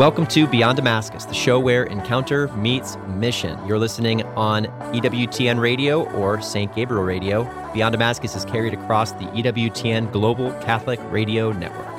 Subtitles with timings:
[0.00, 3.58] Welcome to Beyond Damascus, the show where encounter meets mission.
[3.66, 4.64] You're listening on
[4.94, 6.74] EWTN Radio or St.
[6.74, 7.44] Gabriel Radio.
[7.74, 11.89] Beyond Damascus is carried across the EWTN Global Catholic Radio Network.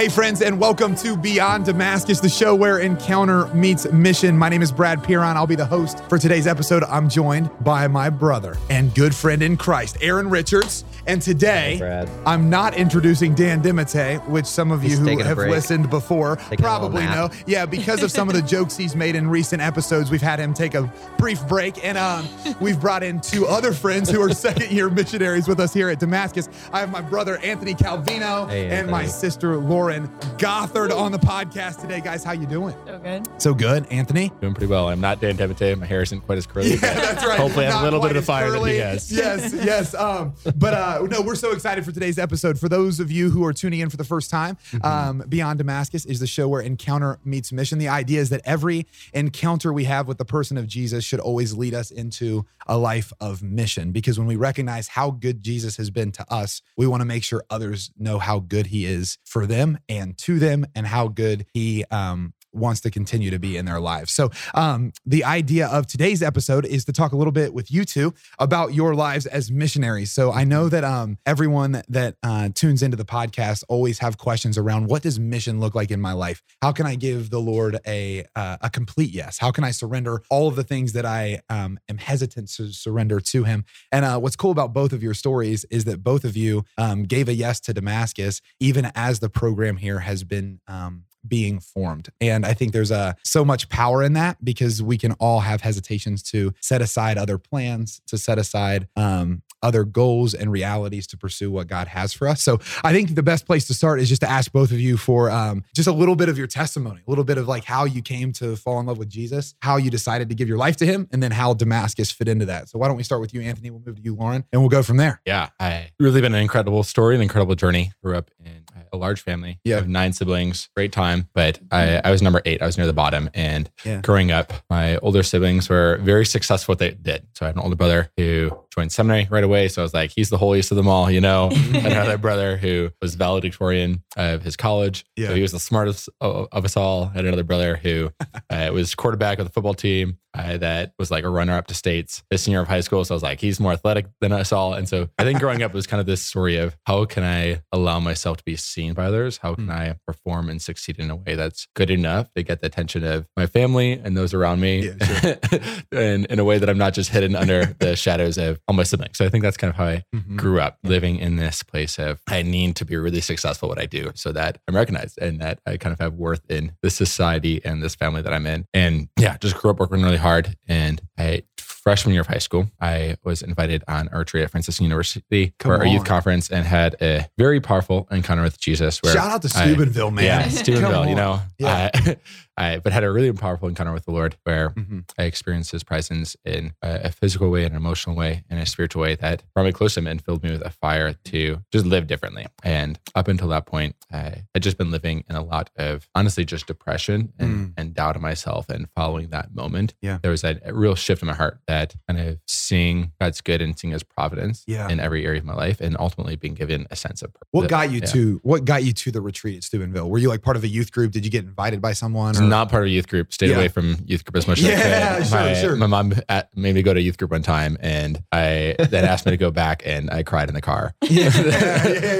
[0.00, 4.34] Hey, friends, and welcome to Beyond Damascus, the show where encounter meets mission.
[4.34, 5.36] My name is Brad Piron.
[5.36, 6.84] I'll be the host for today's episode.
[6.84, 10.86] I'm joined by my brother and good friend in Christ, Aaron Richards.
[11.06, 12.08] And today, Brad.
[12.24, 16.58] I'm not introducing Dan Dimite, which some of you He's who have listened before Taking
[16.58, 17.28] probably know.
[17.46, 20.54] Yeah, because of some of the jokes he's made in recent episodes, we've had him
[20.54, 21.84] take a brief break.
[21.84, 22.26] And um,
[22.60, 26.00] we've brought in two other friends who are second year missionaries with us here at
[26.00, 26.48] Damascus.
[26.72, 29.58] I have my brother, Anthony Calvino, Hey, and my sister, sister,
[29.90, 30.06] Lauren
[30.38, 32.00] Gothard, on the podcast today.
[32.00, 32.72] Guys, how you doing?
[32.86, 33.28] So good.
[33.42, 34.30] So good, Anthony.
[34.40, 34.88] Doing pretty well.
[34.88, 35.76] I'm not Dan Demite.
[35.80, 36.74] My hair isn't quite as curly.
[36.74, 37.40] Yeah, that's right.
[37.40, 38.74] Hopefully, I have a little bit of as fire that curly.
[38.74, 39.10] he has.
[39.20, 39.94] Yes, yes.
[39.96, 42.56] Um, but uh, no, we're so excited for today's episode.
[42.58, 44.86] For those of you who are tuning in for the first time, Mm-hmm.
[44.86, 47.78] um, Beyond Damascus is the show where encounter meets mission.
[47.80, 51.54] The idea is that every encounter we have with the person of Jesus should always
[51.54, 53.90] lead us into a life of mission.
[53.90, 57.24] Because when we recognize how good Jesus has been to us, we want to make
[57.24, 61.46] sure others know how good he is for them and to them, and how good
[61.52, 64.12] he um, wants to continue to be in their lives.
[64.12, 67.84] So, um, the idea of today's episode is to talk a little bit with you
[67.84, 70.12] two about your lives as missionaries.
[70.12, 74.58] So, I know that um, everyone that uh, tunes into the podcast always have questions
[74.58, 76.42] around what does mission look like in my life?
[76.62, 79.38] How can I give the Lord a uh, a complete yes?
[79.38, 83.20] How can I surrender all of the things that I um, am hesitant to surrender
[83.20, 83.64] to Him?
[83.92, 87.04] And uh, what's cool about both of your stories is that both of you um,
[87.04, 92.08] gave a yes to Damascus, even as the program here has been um, being formed.
[92.20, 95.60] And I think there's a so much power in that because we can all have
[95.60, 101.16] hesitations to set aside other plans, to set aside um, other goals and realities to
[101.16, 102.42] pursue what God has for us.
[102.42, 104.96] So I think the best place to start is just to ask both of you
[104.96, 107.84] for um, just a little bit of your testimony, a little bit of like how
[107.84, 110.76] you came to fall in love with Jesus, how you decided to give your life
[110.76, 112.68] to Him, and then how Damascus fit into that.
[112.68, 113.70] So why don't we start with you, Anthony?
[113.70, 115.20] We'll move to you, Lauren, and we'll go from there.
[115.26, 117.92] Yeah, I really been an incredible story, an incredible journey.
[118.02, 119.58] Grew up in a large family.
[119.64, 119.76] Yeah.
[119.76, 120.68] I have nine siblings.
[120.74, 122.60] Great time, but I, I was number eight.
[122.62, 123.30] I was near the bottom.
[123.34, 124.00] And Yeah.
[124.00, 127.26] growing up, my older siblings were very successful at what they did.
[127.34, 129.68] So I had an older brother who joined seminary right away.
[129.68, 131.50] So I was like, he's the holiest of them all, you know.
[131.74, 135.04] Another brother who was valedictorian of his college.
[135.16, 135.28] Yeah.
[135.28, 137.04] So he was the smartest of, of us all.
[137.12, 138.10] I had another brother who
[138.50, 142.22] uh, was quarterback of the football team that was like a runner up to states
[142.30, 143.04] his senior of high school.
[143.04, 144.74] So I was like, he's more athletic than us all.
[144.74, 147.62] And so I think growing up was kind of this story of how can I
[147.72, 149.38] allow myself to be seen by others?
[149.38, 149.70] How can Mm.
[149.72, 153.26] I perform and succeed in a way that's good enough to get the attention of
[153.36, 155.34] my family and those around me Yeah,
[155.92, 158.82] and in a way that I'm not just hidden under the shadows of all my
[158.84, 159.18] siblings.
[159.18, 160.36] So I think that's kind of how I Mhm.
[160.36, 163.82] grew up living in this place of I need to be really successful at what
[163.82, 166.94] I do so that I'm recognized and that I kind of have worth in this
[166.94, 168.66] society and this family that I'm in.
[168.72, 170.56] And yeah, just grew up working really hard.
[170.68, 174.84] And I freshman year of high school, I was invited on our archery at Franciscan
[174.84, 179.14] University Come for a youth conference and had a very powerful encounter with Jesus where
[179.14, 180.24] Shout out to I- Steubenville, man.
[180.24, 181.40] yeah, Steubenville, you know.
[181.58, 181.90] Yeah.
[181.94, 182.16] I,
[182.60, 185.04] I, but had a really powerful encounter with the Lord where Mhm.
[185.18, 189.02] I experienced his presence in a, a physical way, an emotional way, and a spiritual
[189.02, 191.86] way that brought me close to him and filled me with a fire to just
[191.86, 192.46] live differently.
[192.62, 196.44] And up until that point, I had just been living in a lot of honestly
[196.44, 198.68] just depression and, and doubt of myself.
[198.68, 199.96] And following that moment, Mm.
[200.02, 200.18] Yeah.
[200.22, 203.62] there was a, a real shift in my heart that kind of seeing God's good
[203.62, 204.88] and seeing his providence Yeah.
[204.90, 207.48] in every area of my life and ultimately being given a sense of purpose.
[207.52, 208.06] What got you Yeah.
[208.06, 210.10] to what got you to the retreat at Steubenville?
[210.10, 211.12] Were you like part of a youth group?
[211.12, 212.36] Did you get invited by someone?
[212.36, 213.32] or- not part of a youth group.
[213.32, 213.56] Stayed Yeah.
[213.56, 215.26] away from youth group as much as Yeah, I could.
[215.28, 215.76] sure, my, sure.
[215.76, 219.24] my mom at, made me go to youth group one time, and I then asked
[219.26, 220.94] me to go back, and I cried in the car.
[221.10, 222.14] Yeah, yeah,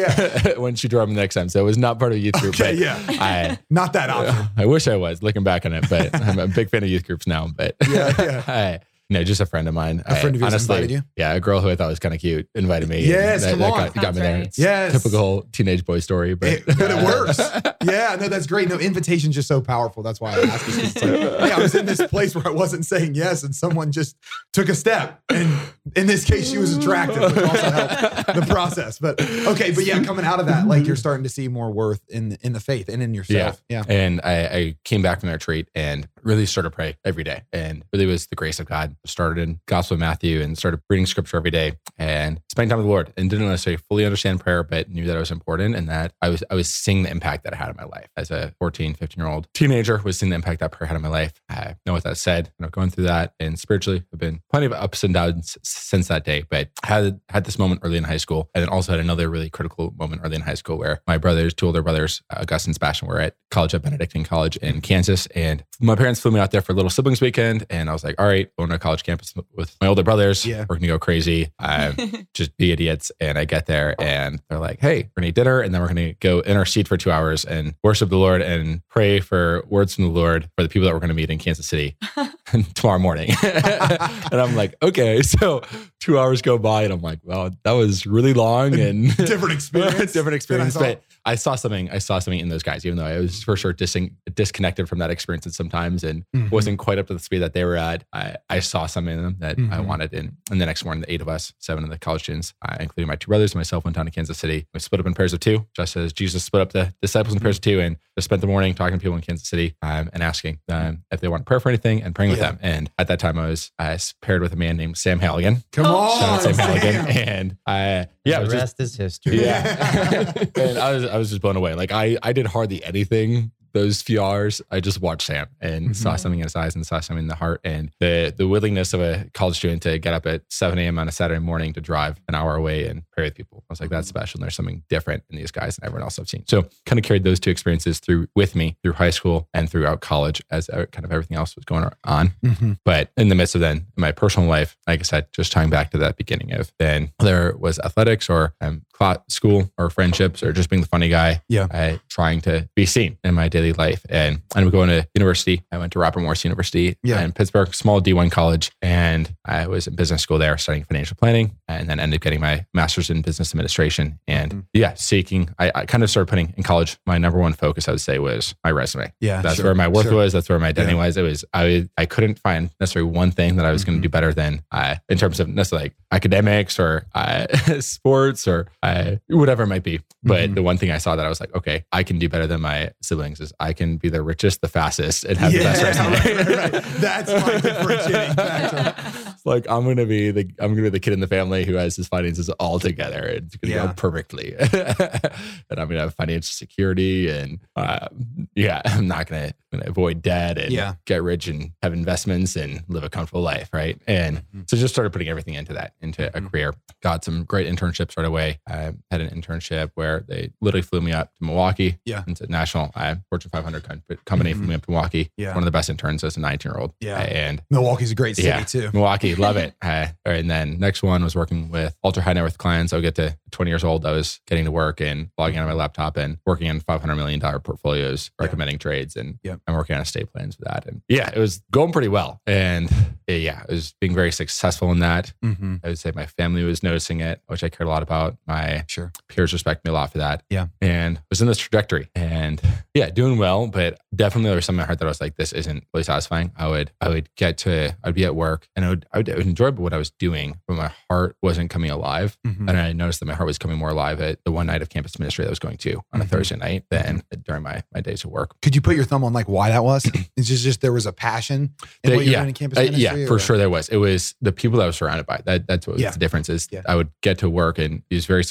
[0.45, 0.53] yeah.
[0.59, 2.35] when she drove me the next time, so it was not part of a youth
[2.41, 2.55] group.
[2.55, 2.99] Okay, but yeah.
[3.09, 3.59] I.
[3.71, 4.49] Not that option.
[4.57, 7.07] I wish I was looking back on it, but I'm a big fan of youth
[7.07, 7.49] groups now.
[7.49, 8.43] But Yeah, yeah.
[8.47, 8.81] I,
[9.11, 10.03] no, just a friend of mine.
[10.07, 11.03] A friend of yours honestly, invited you?
[11.17, 12.99] Yeah, a girl who I thought was kind of cute invited me.
[12.99, 13.79] and Yes, that, come that on.
[13.91, 14.35] Got, got me there.
[14.39, 14.47] right.
[14.47, 14.93] It's Yes.
[14.93, 17.39] typical teenage boy story, but It- but it works.
[17.83, 18.69] Yeah, no, that's great.
[18.69, 20.03] No, invitation's just so powerful.
[20.03, 20.65] That's why I asked.
[20.69, 23.91] It's like, hey, I was in this place where I wasn't saying yes, and someone
[23.91, 24.17] just
[24.53, 25.19] took a step.
[25.31, 25.59] And
[25.97, 28.99] in this case, she was attractive, which also helped the process.
[28.99, 32.03] But okay, but yeah, coming out of that, like you're starting to see more worth
[32.11, 33.63] in in the faith and in yourself.
[33.71, 33.83] Yeah.
[33.89, 37.43] And I, I came back from the retreat and really started to pray every day.
[37.51, 38.95] And really was the grace of God.
[39.07, 42.87] Started in Gospel of Matthew and started reading scripture every day and spending time with
[42.87, 45.89] the Lord and didn't necessarily fully understand prayer, but knew that it was important and
[45.89, 48.09] that I was I was seeing the impact that it had on my life.
[48.17, 51.03] As a 14, 15 year old teenager, was seeing the impact that prayer had on
[51.03, 51.33] my life.
[51.49, 54.67] I know what that said, you know, going through that and spiritually have been plenty
[54.67, 58.17] of ups and downs since that day, but had had this moment early in high
[58.17, 61.19] school and then also had another really critical moment early in high school where my
[61.19, 64.81] brothers, two older brothers, uh, Augustine and Sebastian, were at college at Benedictine College in
[64.81, 65.27] Kansas.
[65.29, 67.67] And my parents flew me out there for a little siblings weekend.
[67.71, 70.45] And I was like, all right, going to college campus with my older brothers.
[70.45, 70.61] Yeah.
[70.61, 71.51] We're going to go crazy.
[71.59, 71.95] Um,
[72.35, 73.13] just be idiots.
[73.21, 75.61] And I get there and they're like, hey, we're going to eat dinner.
[75.61, 78.17] And then we're going to go in our seat for two hours and worship the
[78.17, 81.15] Lord and pray for words from the Lord for the people that we're going to
[81.15, 81.97] meet in Kansas City
[82.75, 83.31] tomorrow morning.
[83.43, 85.23] and I'm like, okay.
[85.23, 85.63] So
[86.01, 90.13] two hours go by and I'm like, well, that was really long and different experience.
[90.13, 90.77] different experience.
[90.77, 93.57] But I saw something, I saw something in those guys, even though I was for
[93.57, 93.97] sure dis-
[94.35, 96.51] disconnected from that experience at sometimes and Mhm.
[96.51, 98.05] wasn't quite up to the speed that they were at.
[98.13, 99.87] I, I saw something in them that I Mhm.
[99.87, 100.13] wanted.
[100.13, 102.77] And, and the next morning, the eight of us, seven of the college students, uh,
[102.81, 104.67] including my two brothers and myself, went down to Kansas City.
[104.75, 107.41] We split up in pairs of two, just as Jesus split up the disciples in
[107.41, 110.11] pairs of two and just spent the morning talking to people in Kansas City um,
[110.13, 112.59] and asking them if they want prayer for anything and praying with them.
[112.61, 115.63] And at that time, I was uh, paired with a man named Sam Halligan.
[115.73, 116.67] Come Oh, on, Sam Sam.
[116.69, 117.07] Halligan.
[117.31, 119.41] And I, yeah, the was just, rest is history.
[119.43, 120.33] yeah.
[120.57, 121.75] and I was I was just blown away.
[121.75, 124.61] Like I I did hardly anything those few hours.
[124.73, 126.19] I just watched Sam and saw Mhm.
[126.19, 129.01] something in his eyes and saw something in the heart and the the willingness of
[129.01, 130.99] a college student to get up at 7 a.m.
[130.99, 133.63] on a Saturday morning to drive an hour away and pray with people.
[133.71, 134.39] I was like, that's special.
[134.39, 136.43] And there's something different in these guys than everyone else I've seen.
[136.49, 140.01] So kind of carried those two experiences through with me through high school and throughout
[140.01, 142.33] college as kind of everything else was going on.
[142.45, 142.79] Mhm.
[142.85, 145.93] But in the midst of then my personal life, like I said, just tying back
[145.93, 148.83] to that beginning of then there was athletics or um,
[149.29, 151.41] school or friendships or just being the funny guy.
[151.49, 151.67] Yeah.
[151.71, 154.05] I, trying to be seen in my daily life.
[154.11, 155.63] And I up going to university.
[155.73, 157.23] I went to Robert Morris University Yeah.
[157.23, 158.71] in Pittsburgh, small D1 college.
[158.83, 162.41] And I was in business school there studying financial planning and then ended up getting
[162.41, 164.19] my master's in business administration.
[164.29, 164.65] And Mhm.
[164.75, 167.93] yeah, seeking, I, I kind of started putting in college, my number one focus, I
[167.93, 169.13] would say, was my resume.
[169.21, 170.17] Yeah, That's sure, where my worth sure.
[170.17, 170.33] was.
[170.33, 171.07] That's where my identity Yeah.
[171.07, 171.17] was.
[171.17, 174.03] It was I I couldn't find necessarily one thing that I was going Mhm.
[174.03, 177.47] to do better than uh, in terms of necessarily like academics or uh,
[177.81, 178.90] sports or uh,
[179.29, 180.01] whatever it might be.
[180.23, 180.55] But Mhm.
[180.57, 182.61] the one thing I saw that I was like, okay, I can do better than
[182.61, 186.11] my siblings is I can be the richest, the fastest, and have the best resume.
[186.13, 186.85] right, right, right.
[187.01, 189.27] That's my differentiating factor.
[189.45, 191.97] Like I'm gonna be the I'm gonna be the kid in the family who has
[191.97, 193.19] his finances all together.
[193.25, 193.87] and It's gonna Yeah.
[193.89, 198.09] go perfectly, and I'm gonna have financial security, and uh,
[198.55, 200.95] yeah, I'm not gonna, gonna avoid debt and Yeah.
[201.07, 204.01] get rich and have investments and live a comfortable life, right?
[204.07, 204.69] And Mhm.
[204.69, 206.51] so just started putting everything into that, into a Mhm.
[206.51, 206.75] career.
[207.03, 208.61] Got some great internships right away.
[208.69, 211.99] I had an internship where they literally flew me up to Milwaukee.
[212.05, 212.25] Yeah.
[212.27, 214.69] into national uh, Fortune 500 com- company flew Mhm.
[214.69, 215.31] me up to Milwaukee.
[215.37, 215.51] Yeah.
[215.51, 216.93] One of the best interns as a 19 year old.
[217.01, 217.19] Yeah.
[217.21, 218.65] And Milwaukee's a great city Yeah.
[218.65, 218.91] too.
[218.93, 219.75] Milwaukee, love it.
[219.83, 222.93] Uh, and then next one was working with ultra high net worth clients.
[222.93, 224.05] I would get to 20 years old.
[224.07, 227.41] I was getting to work and logging on my laptop and working on $500 million
[227.41, 228.45] portfolios, Yeah.
[228.47, 229.17] recommending trades.
[229.17, 229.61] And Yep.
[229.67, 230.87] I'm working on estate plans for that.
[230.87, 232.41] And yeah, it was going pretty well.
[232.47, 232.91] And
[233.29, 235.33] uh, yeah, it was being very successful in that.
[235.45, 235.77] Mm-hmm.
[235.85, 238.37] I would say my family was noticing it, which I cared a lot about.
[238.47, 239.13] My Sure.
[239.29, 240.43] peers respect me a lot for that.
[240.51, 240.67] Yeah.
[240.81, 242.61] And was in this trajectory and
[242.95, 245.37] yeah, doing well, but definitely there was something in my heart that I was like,
[245.37, 246.53] this isn't really satisfying.
[246.57, 249.31] I would, I would get to, I'd be at work and I would, I would,
[249.31, 252.37] I would enjoy what I was doing, but my heart wasn't coming alive.
[252.47, 252.69] Mm-hmm.
[252.69, 254.89] And I noticed that my heart was coming more alive at the one night of
[254.91, 256.29] campus ministry that I was going to on a Mhm.
[256.29, 258.61] Thursday night than during my, my days of work.
[258.61, 260.05] Could you put your thumb on like why that was?
[260.37, 262.39] It's just, just there was a passion in The- what you're yeah.
[262.41, 263.03] doing in campus Uh, ministry.
[263.23, 263.89] yeah, for or- sure there was.
[263.89, 265.41] It was the people that I was surrounded by.
[265.45, 266.11] That that's what Yeah.
[266.11, 266.69] the difference is.
[266.71, 266.83] Yeah.
[266.87, 268.43] I would get to work and these very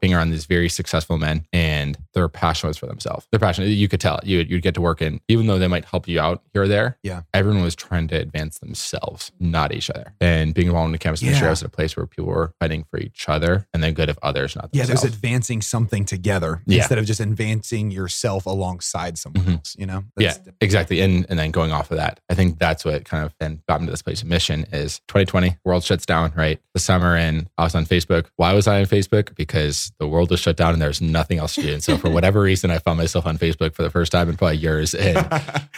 [0.00, 3.26] being around these very successful men, and their passion was for themselves.
[3.30, 4.20] Their passion, you could tell.
[4.22, 6.68] You you'd get to work, and even though they might help you out here or
[6.68, 7.22] there, Yeah.
[7.34, 10.14] everyone was trying to advance themselves, not each other.
[10.20, 12.52] And being involved in the campus ministry, I was at a place where people were
[12.60, 16.62] fighting for each other and then good of others, not Yeah, there's advancing something together
[16.66, 16.78] Yeah.
[16.78, 19.52] instead of just advancing yourself alongside someone Mhm.
[19.58, 19.76] else.
[19.78, 20.04] You know?
[20.18, 21.00] yeah, exactly.
[21.00, 23.80] And and then going off of that, I think that's what kind of then got
[23.80, 26.60] me to this place of mission is 2020, world shuts down, right?
[26.74, 28.26] The summer and I was on Facebook.
[28.36, 29.34] Why was I on Facebook?
[29.36, 31.72] Because the world was shut down and there's nothing else to do.
[31.74, 34.36] And so for whatever reason, I found myself on Facebook for the first time in
[34.36, 34.94] probably years.
[34.94, 35.16] And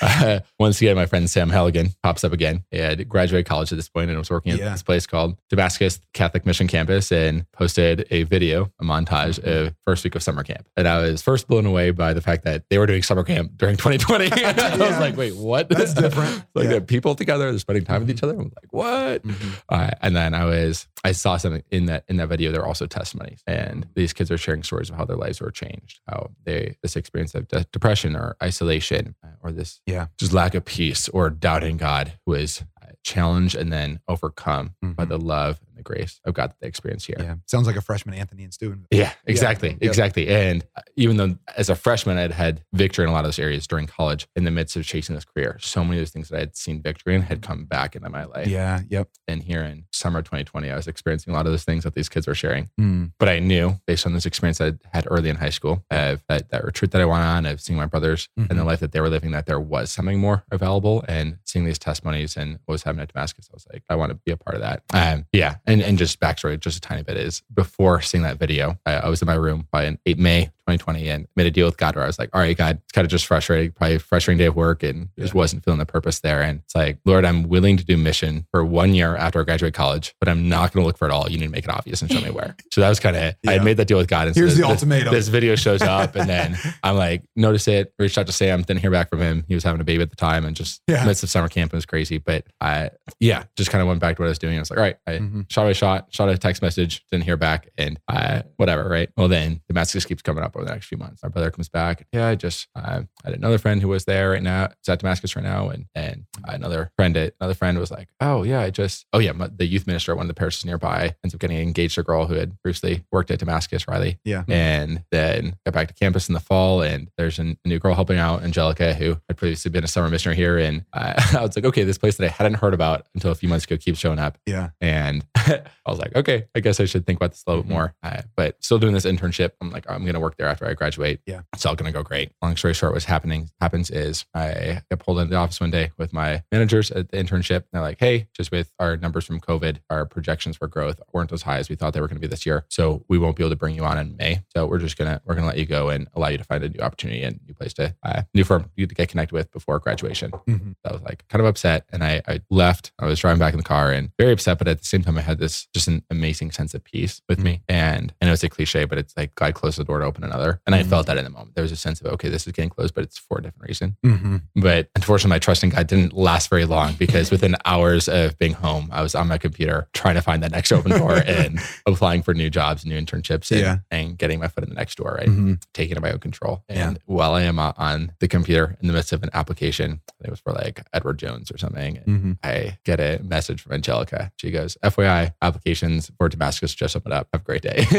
[0.01, 2.65] uh, once again, my friend Sam Halligan pops up again.
[2.71, 4.71] He had graduated college at this point and was working at Yeah.
[4.71, 10.05] this place called Damascus Catholic Mission Campus and posted a video, a montage of first
[10.05, 10.67] week of summer camp.
[10.76, 13.53] And I was first blown away by the fact that they were doing summer camp
[13.57, 14.31] during 2020.
[14.45, 15.69] I was like, wait, what?
[15.69, 16.45] That's different.
[16.55, 16.71] like Yeah.
[16.71, 18.33] they're people together, they're spending time with each other.
[18.35, 19.23] I'm like, what?
[19.23, 19.62] Mhm.
[19.69, 22.50] Uh, and then I was, I saw something in that in that video.
[22.53, 25.50] There are also testimonies, and these kids are sharing stories of how their lives were
[25.50, 30.07] changed, how they this experience of de- depression or isolation uh, or this Yeah.
[30.19, 35.09] just lack of peace or doubting God was uh, challenged and then overcome by Mhm.
[35.09, 37.16] the love grace of God that they experience here.
[37.19, 37.37] Yeah.
[37.47, 38.87] Sounds like a freshman Anthony and Steubenville.
[38.90, 39.71] Yeah, exactly.
[39.71, 39.78] Yep.
[39.83, 40.28] Exactly.
[40.28, 43.38] And uh, even though as a freshman, I'd had victory in a lot of those
[43.38, 46.28] areas during college in the midst of chasing this career, so many of those things
[46.28, 48.49] that I had seen victory in had come back into my life.
[48.49, 48.81] Yeah.
[48.88, 49.09] Yep.
[49.28, 52.09] And here in summer 2020, I was experiencing a lot of those things that these
[52.09, 52.69] kids were sharing.
[52.81, 53.12] Mm.
[53.19, 56.50] But I knew based on this experience I had early in high school, of that,
[56.50, 58.66] that retreat that I went on, of seeing my brothers and the Mhm.
[58.66, 61.05] life that they were living, that there was something more available.
[61.09, 64.11] And seeing these testimonies and what was happening at Damascus, I was like, I want
[64.11, 64.83] to be a part of that.
[64.93, 65.57] Um, yeah.
[65.66, 69.09] And, and just backstory, just a tiny bit is before seeing that video, I, I
[69.09, 71.95] was in my room by an 8 May 2020 and made a deal with God
[71.95, 74.47] where I was like, all right, God, it's kind of just frustrating, probably frustrating day
[74.47, 76.43] of work and just wasn't feeling the purpose there.
[76.43, 79.75] And it's like, Lord, I'm willing to do mission for one year after I graduate
[79.75, 81.31] college, but I'm not going to look for it all.
[81.31, 82.57] You need to make it obvious and show me where.
[82.73, 83.51] So that was kind of, I Yeah.
[83.53, 84.27] had made that deal with God.
[84.27, 85.15] And so Here's the this- ultimatum.
[85.15, 88.81] This video shows up and then I'm like, notice it, reached out to Sam, didn't
[88.81, 89.45] hear back from him.
[89.49, 91.05] He was having a baby at the time and just Yeah.
[91.07, 92.19] midst of summer camp, it was crazy.
[92.19, 94.57] But I, yeah, just kind of went back to what I was doing.
[94.57, 95.51] I was like, all right, I Mhm.
[95.51, 99.09] shot my shot, shot a text message, didn't hear back, and I, whatever, right?
[99.17, 101.23] Well, then the Damascus keeps coming up over the next few months.
[101.23, 102.07] Our brother comes back.
[102.13, 104.99] Yeah, I just, uh, I had another friend who was there right now, is at
[105.01, 109.07] Damascus right now, and and another friend, another friend was like, oh yeah, I just,
[109.13, 111.59] oh yeah, my, the youth minister at one of the parishes nearby ends up getting
[111.59, 114.45] engaged to a girl who had previously worked at Damascus, Riley, Yeah.
[114.49, 118.19] and then got back to campus in the fall and there's a new girl helping
[118.19, 121.65] out angelica who had previously been a summer missionary here and I, I was like
[121.65, 124.19] okay this place that i hadn't heard about until a few months ago keeps showing
[124.19, 124.71] up Yeah.
[124.81, 127.69] and i was like okay i guess i should think about this a little bit
[127.71, 127.73] Mhm.
[127.75, 130.75] more uh, but still doing this internship i'm like i'm gonna work there after i
[130.75, 131.41] graduate Yeah.
[131.53, 135.19] it's all gonna go great long story short what's happening happens is i got pulled
[135.19, 138.50] into the office one day with my managers at the internship they're like hey just
[138.50, 141.93] with our numbers from covid our projections for growth weren't as high as we thought
[141.93, 143.85] they were going to be this year so we won't be able to bring you
[143.85, 146.38] on in may so we're just gonna we're gonna let you go and allow you
[146.38, 149.09] to find a new opportunity and new place to uh, new firm you to get
[149.09, 150.75] connected with before graduation Mhm.
[150.85, 152.93] I was like kind of upset and I, I left.
[152.99, 155.19] I was driving back in the car and very upset, but at the same time,
[155.19, 157.62] I had this just an amazing sense of peace with me.
[157.69, 160.23] And I know it's a cliche, but it's like God closed the door to open
[160.25, 160.36] another.
[160.66, 160.87] And I Mhm.
[160.87, 161.55] felt that in the moment.
[161.55, 163.69] There was a sense of, okay, this is getting closed, but it's for a different
[163.69, 163.97] reason.
[164.05, 164.43] Mhm.
[164.55, 168.52] But unfortunately, my trust in God didn't last very long because within hours of being
[168.55, 172.23] home, I was on my computer trying to find that next open door and applying
[172.23, 173.78] for new jobs, new internships, and, Yeah.
[173.90, 175.28] and getting my foot in the next door, right?
[175.28, 175.61] Mhm.
[175.75, 176.64] taking it my own control.
[176.69, 176.88] Yeah.
[176.88, 180.40] And while I am on the computer in the midst of an application, it was
[180.40, 181.99] for like Edward Jones or something.
[182.07, 182.38] Mhm.
[182.43, 184.33] I get a message from Angelica.
[184.37, 187.28] She goes, FYI, applications for Damascus just opened up.
[187.33, 187.87] Have a great day.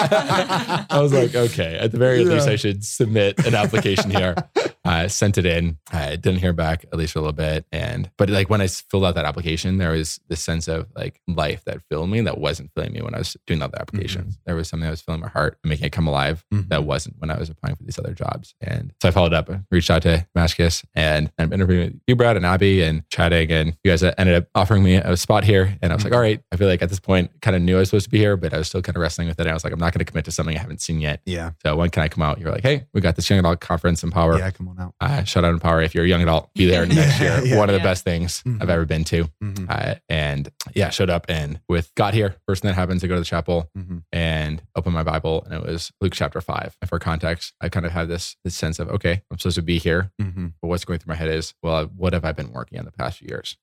[0.00, 4.34] I was like, okay, at the very least, I should submit an application here.
[4.88, 5.76] I sent it in.
[5.92, 7.66] I didn't hear back at least for a little bit.
[7.70, 11.20] And, but like when I filled out that application, there was this sense of like
[11.28, 14.34] life that filled me that wasn't filling me when I was doing other applications.
[14.34, 14.42] Mm-hmm.
[14.46, 16.68] There was something that was filling my heart and making it come alive Mhm.
[16.70, 16.88] that mm-hmm.
[16.88, 18.54] wasn't when I was applying for these other jobs.
[18.62, 22.36] And so I followed up, reached out to Damascus and I'm interviewing with you, Brad,
[22.36, 23.52] and Abby and chatting.
[23.52, 25.76] And you guys uh, ended up offering me a spot here.
[25.82, 26.16] And I was like, mm-hmm.
[26.16, 28.10] all right, I feel like at this point, kind of knew I was supposed to
[28.10, 29.42] be here, but I was still kind of wrestling with it.
[29.42, 31.20] And I was like, I'm not going to commit to something I haven't seen yet.
[31.26, 31.50] Yeah.
[31.62, 32.38] So when can I come out?
[32.38, 34.38] You're like, hey, we got this young adult conference Empower.
[34.38, 34.50] Yeah.
[34.50, 34.94] Come on out.
[35.00, 35.82] Uh, shout out Empower.
[35.82, 37.46] If you're a young adult, be there next Yeah, year.
[37.46, 37.58] yeah.
[37.58, 38.62] One of the best things Mhm.
[38.62, 39.24] I've ever been to.
[39.42, 39.66] Mhm.
[39.68, 42.36] Uh, and yeah, showed up and with got here.
[42.46, 44.02] First thing that happens, I go to the chapel Mhm.
[44.12, 46.76] and open my Bible, and it was Luke chapter five.
[46.80, 49.62] And for context, I kind of had this this sense of okay, I'm supposed to
[49.62, 50.54] be here, Mhm.
[50.62, 52.92] but what's going through my head is, well, what have I been working on the
[52.92, 53.56] past few years?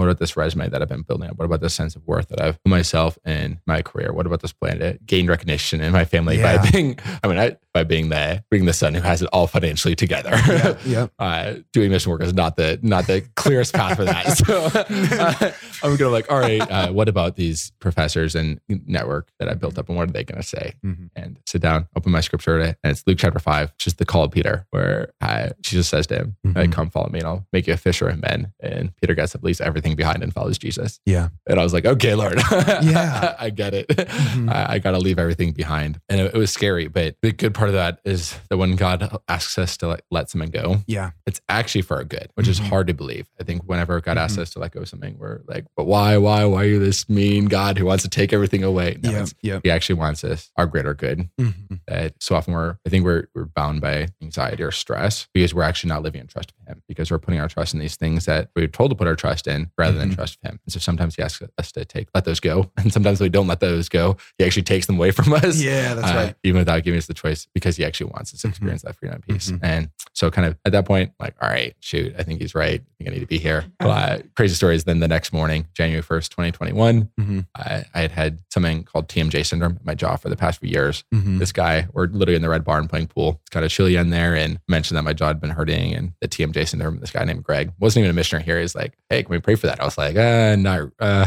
[0.00, 1.36] What about this resume that I've been building up?
[1.36, 4.14] What about this sense of worth that I've put myself in my career?
[4.14, 6.56] What about this plan to gain recognition in my family Yeah.
[6.56, 9.46] by being, I mean, I, by being the being the son who has it all
[9.46, 10.30] financially together?
[10.32, 10.76] Yeah.
[10.86, 11.06] Yeah.
[11.18, 14.38] uh, doing mission work is not the not the clearest path for that.
[14.38, 15.52] So uh,
[15.86, 19.78] I'm gonna like, all right, uh, what about these professors and network that I built
[19.78, 20.72] up, and what are they gonna say?
[20.84, 21.10] Mhm.
[21.14, 24.24] And sit down, open my scripture, today, and it's Luke chapter five, just the call
[24.24, 26.72] of Peter, where uh, Jesus says to him, Mhm.
[26.72, 29.44] "Come follow me, and I'll make you a fisher of men." And Peter gets at
[29.44, 31.00] least everything behind, and follows Jesus.
[31.06, 31.28] Yeah.
[31.46, 32.38] And I was like, okay, Lord.
[32.82, 33.36] Yeah.
[33.38, 33.88] I get it.
[33.88, 34.50] Mhm.
[34.50, 36.00] I, I got to leave everything behind.
[36.08, 36.88] And it, it was scary.
[36.88, 40.30] But the good part of that is that when God asks us to like, let
[40.30, 41.10] something go, Yeah.
[41.26, 42.68] it's actually for our good, which is Mhm.
[42.68, 43.26] hard to believe.
[43.40, 44.42] I think whenever God asks Mhm.
[44.42, 47.08] us to let go of something, we're like, but why, why, why are you this
[47.08, 48.98] mean God who wants to take everything away?
[49.02, 49.26] No, Yeah.
[49.42, 49.60] Yeah.
[49.62, 51.28] he actually wants us our greater good.
[51.38, 51.80] Mhm.
[51.86, 55.62] That so often we're, I think we're, we're bound by anxiety or stress because we're
[55.62, 58.24] actually not living in trust of Him because we're putting our trust in these things
[58.26, 60.14] that we're told to put our trust in rather than Mhm.
[60.16, 60.60] trust Him.
[60.64, 62.70] And so sometimes He asks us to take, let those go.
[62.78, 64.16] And sometimes we don't let those go.
[64.38, 65.94] He actually takes them away from us Yeah.
[65.94, 66.34] That's uh, right.
[66.44, 68.50] even without giving us the choice because he actually wants us to Mhm.
[68.50, 69.50] experience that freedom and peace.
[69.50, 69.58] Mhm.
[69.62, 72.80] And so, kind of at that point, like, all right, shoot, I think he's right.
[72.80, 73.64] I think I need to be here.
[73.80, 74.84] Uh, crazy stories.
[74.84, 77.46] Then the next morning, January 1st, 2021, Mhm.
[77.56, 80.68] I, I had had something called TMJ syndrome in my jaw for the past few
[80.70, 81.02] years.
[81.14, 81.38] Mhm.
[81.38, 83.40] This guy, we're literally in the red barn playing pool.
[83.42, 86.12] It's kind of chilly in there and mentioned that my jaw had been hurting and
[86.20, 86.98] the TMJ syndrome.
[87.00, 88.60] this guy named Greg wasn't even a missionary here.
[88.60, 89.80] He's like, hey, can we pray for that?
[89.80, 91.26] I was like, uh, no, uh,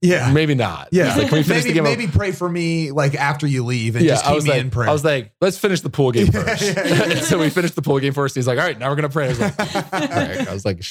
[0.00, 0.32] Yeah.
[0.32, 0.88] maybe not.
[0.92, 1.14] Yeah.
[1.14, 1.84] Like, can we finish maybe, the game?
[1.84, 4.50] maybe pray for me like after you leave and yeah, just keep I was me
[4.50, 4.88] like, in prayer.
[4.88, 6.62] I was like, let's finish the pool game first.
[6.62, 7.14] yeah, yeah.
[7.20, 8.34] So we finished the pool game first.
[8.34, 9.26] He's like, all right, now we're gonna pray.
[9.26, 10.48] I was like, all right.
[10.48, 10.82] I was like,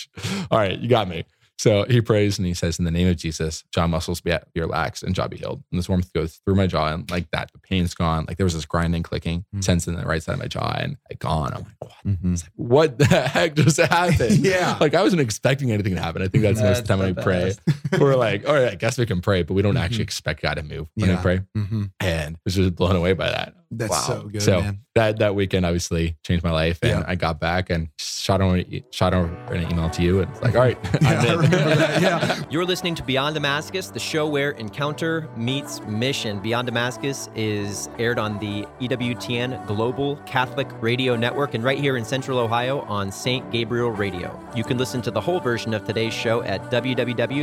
[0.51, 1.25] all right, you got me.
[1.59, 4.59] So he prays and he says, in the name of Jesus, jaw muscles be, be
[4.61, 5.63] relaxed and jaw be healed.
[5.71, 8.25] And this warmth goes through my jaw and like that, the pain's gone.
[8.27, 9.63] Like there was this grinding, clicking Mm.
[9.63, 11.53] sense in the right side of my jaw and like gone.
[11.53, 11.91] I'm like, what?
[12.05, 12.41] Mhm.
[12.43, 14.39] Like, what the heck just happened?
[14.45, 14.77] Yeah.
[14.81, 16.21] Like I wasn't expecting anything to happen.
[16.21, 17.53] I think that's, most of the time when we pray.
[17.99, 20.55] We're like, all right, I guess we can pray, but we don't actually expect God
[20.55, 21.09] to move when Mm-hmm.
[21.09, 21.15] Yeah.
[21.17, 21.39] we pray.
[21.55, 21.91] Mhm.
[21.99, 23.55] And I was just blown away by that.
[23.77, 24.79] That's so good, So man.
[24.95, 27.03] that that weekend obviously changed my life, and Yeah.
[27.07, 30.55] I got back and shot over shot over an email to you, and it's like,
[30.55, 32.01] all right, Yeah, I'm I remember that.
[32.01, 32.41] Yeah.
[32.49, 36.39] You're listening to Beyond Damascus, the show where encounter meets mission.
[36.39, 42.05] Beyond Damascus is aired on the EWTN Global Catholic Radio Network and right here in
[42.05, 43.49] Central Ohio on St.
[43.51, 44.39] Gabriel Radio.
[44.55, 47.33] You can listen to the whole version of today's show at www.ewtn.com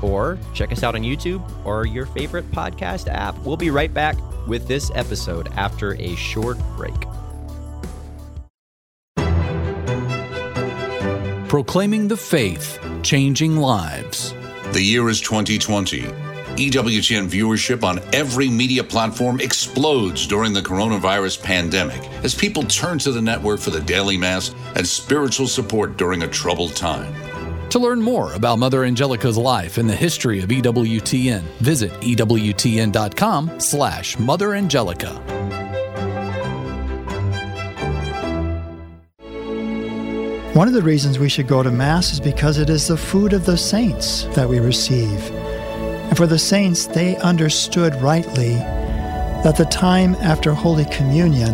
[0.00, 0.38] slash radio slash podcasts.
[0.38, 3.38] Or check us out on YouTube or your favorite podcast app.
[3.38, 6.94] We'll be right back with this episode after a short break.
[11.48, 14.34] Proclaiming the faith, changing lives.
[14.72, 16.02] The year is 2020.
[16.58, 23.12] EWTN viewership on every media platform explodes during the coronavirus pandemic as people turn to
[23.12, 27.14] the network for the daily mass and spiritual support during a troubled time.
[27.70, 34.18] To learn more about Mother Angelica's life and the history of EWTN, visit EWTN.com slash
[34.18, 35.10] Mother Angelica.
[40.54, 43.34] One of the reasons we should go to Mass is because it is the food
[43.34, 45.30] of the saints that we receive.
[45.30, 48.54] And for the saints, they understood rightly
[49.44, 51.52] that the time after Holy Communion,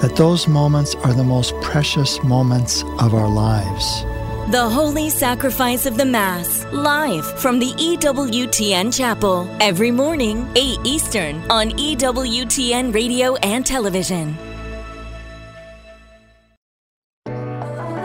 [0.00, 4.04] that those moments are the most precious moments of our lives.
[4.50, 11.36] The Holy Sacrifice of the Mass, live from the EWTN Chapel, every morning, 8 Eastern,
[11.48, 14.36] on EWTN Radio and Television.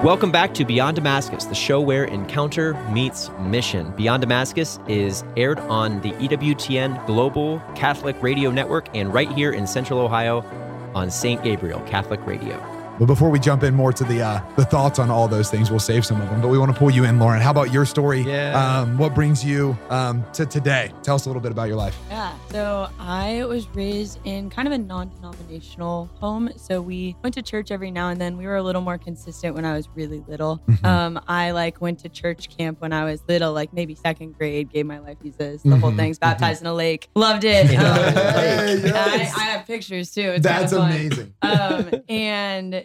[0.04, 3.92] Welcome back to Beyond Damascus, the show where encounter meets mission.
[3.96, 9.66] Beyond Damascus is aired on the EWTN Global Catholic Radio Network and right here in
[9.66, 10.46] Central Ohio
[10.94, 11.44] on St.
[11.44, 12.75] Gabriel Catholic Radio.
[12.98, 15.70] But before we jump in more to the uh, the thoughts on all those things,
[15.70, 16.42] we'll save some of them.
[16.42, 17.42] But we want to pull you in, Lauren.
[17.42, 18.22] How about your story?
[18.22, 18.54] Yeah.
[18.80, 20.92] Um, what brings you um, to today?
[21.04, 21.98] Tell us a little bit about your life.
[22.10, 26.50] Yeah, so I was raised in kind of a non denominational home.
[26.56, 28.38] So we went to church every now and then.
[28.38, 30.62] We were a little more consistent when I was really little.
[30.70, 30.86] Mhm.
[30.86, 34.72] Um, I like went to church camp when I was little, like maybe second grade,
[34.72, 35.98] gave my life Jesus, the whole Mhm.
[35.98, 37.10] thing's baptized in a lake.
[37.16, 37.70] Loved it.
[37.76, 37.92] Yeah.
[37.92, 39.34] Um, Hey, I, yes.
[39.38, 40.22] I have pictures too.
[40.36, 41.34] It's That's amazing.
[41.42, 41.90] um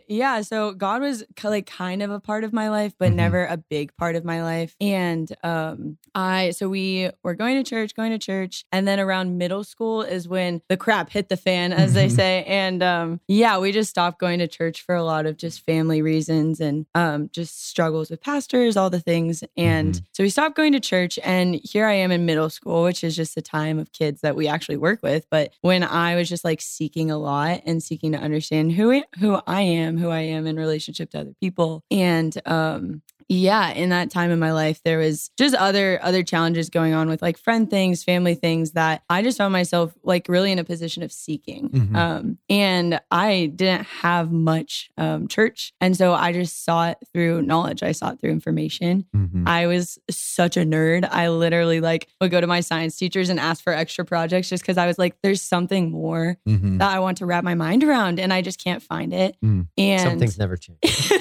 [0.09, 3.17] yeah so god was like kind of a part of my life but Mhm.
[3.17, 7.69] never a big part of my life and um i so we were going to
[7.69, 11.37] church going to church and then around middle school is when the crap hit the
[11.37, 12.13] fan as they Mhm.
[12.17, 15.65] say and um yeah we just stopped going to church for a lot of just
[15.65, 20.57] family reasons and um just struggles with pastors all the things and so we stopped
[20.57, 23.79] going to church and here i am in middle school which is just the time
[23.79, 27.19] of kids that we actually work with but when i was just like seeking a
[27.19, 31.11] lot and seeking to understand who I, who I am, who I am in relationship
[31.11, 35.55] to other people, and um, yeah, in that time in my life, there was just
[35.55, 39.53] other other challenges going on with like friend things, family things that I just found
[39.53, 41.69] myself like really in a position of seeking.
[41.71, 41.95] Mhm.
[41.97, 47.85] Um, and I didn't have much um, church, and so I just sought through knowledge.
[47.85, 49.05] I sought through information.
[49.15, 49.47] Mhm.
[49.47, 51.09] I was such a nerd.
[51.09, 54.65] I literally like would go to my science teachers and ask for extra projects just
[54.65, 56.81] because I was like, there's something more Mhm.
[56.81, 59.37] that I want to wrap my mind around and I just can't find it.
[59.45, 59.69] Mm.
[59.79, 60.81] And something's never changed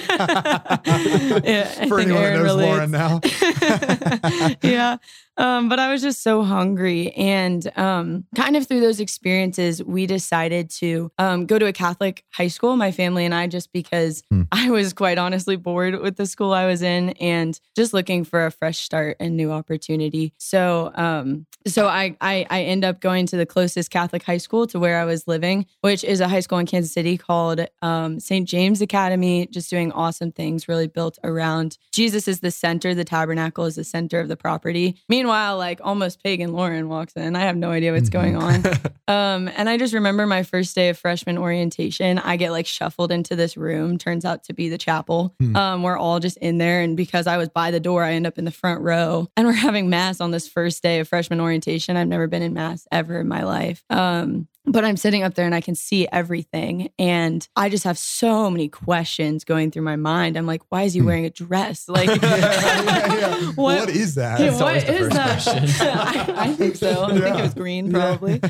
[0.90, 2.68] yeah, For think anyone that Aaron knows relates.
[2.68, 4.56] Lauren now.
[4.68, 4.96] yeah.
[5.40, 7.10] Um, but I was just so hungry.
[7.12, 12.24] And um, kind of through those experiences, we decided to um, go to a Catholic
[12.32, 14.42] high school, my family and I, just because Hmm.
[14.52, 18.46] I was quite honestly bored with the school I was in and just looking for
[18.46, 20.34] a fresh start and new opportunity.
[20.38, 24.66] So, um, so I, I, I end up going to the closest Catholic high school
[24.68, 28.20] to where I was living, which is a high school in Kansas City called um,
[28.20, 28.48] St.
[28.48, 33.64] James Academy, just doing awesome things, really built around Jesus is the center, the tabernacle
[33.64, 34.96] is the center of the property.
[35.08, 37.36] Meanwhile, like almost pagan Lauren walks in.
[37.36, 38.62] I have no idea what's going on.
[39.10, 42.20] Um, and I just remember my first day of freshman orientation.
[42.20, 45.34] I get like shuffled into this room, turns out to be the chapel.
[45.40, 45.56] Hmm.
[45.56, 46.80] Um, we're all just in there.
[46.80, 49.26] And because I was by the door, I end up in the front row.
[49.36, 51.96] And we're having mass on this first day of freshman orientation.
[51.96, 53.82] I've never been in mass ever in my life.
[53.90, 56.90] Um, but I'm sitting up there and I can see everything.
[56.98, 60.36] And I just have so many questions going through my mind.
[60.36, 61.88] I'm like, why is he wearing a dress?
[61.88, 63.40] Like, Yeah, yeah.
[63.56, 64.40] What- what is that?
[64.40, 65.42] Yeah, That's always the first that?
[65.42, 65.86] question.
[65.88, 67.04] I, I think so.
[67.04, 68.16] I think it was green, Yeah.
[68.16, 68.40] probably.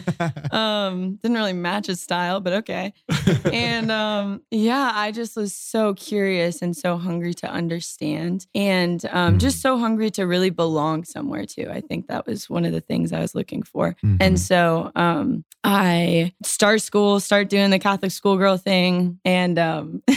[0.51, 2.93] um, didn't really match his style, but okay.
[3.53, 9.39] and um, yeah, I just was so curious and so hungry to understand, and um,
[9.39, 11.69] just so hungry to really belong somewhere too.
[11.71, 13.97] I think that was one of the things I was looking for.
[14.21, 15.45] And so um,
[16.11, 20.03] I start school, start doing the Catholic schoolgirl thing, and um,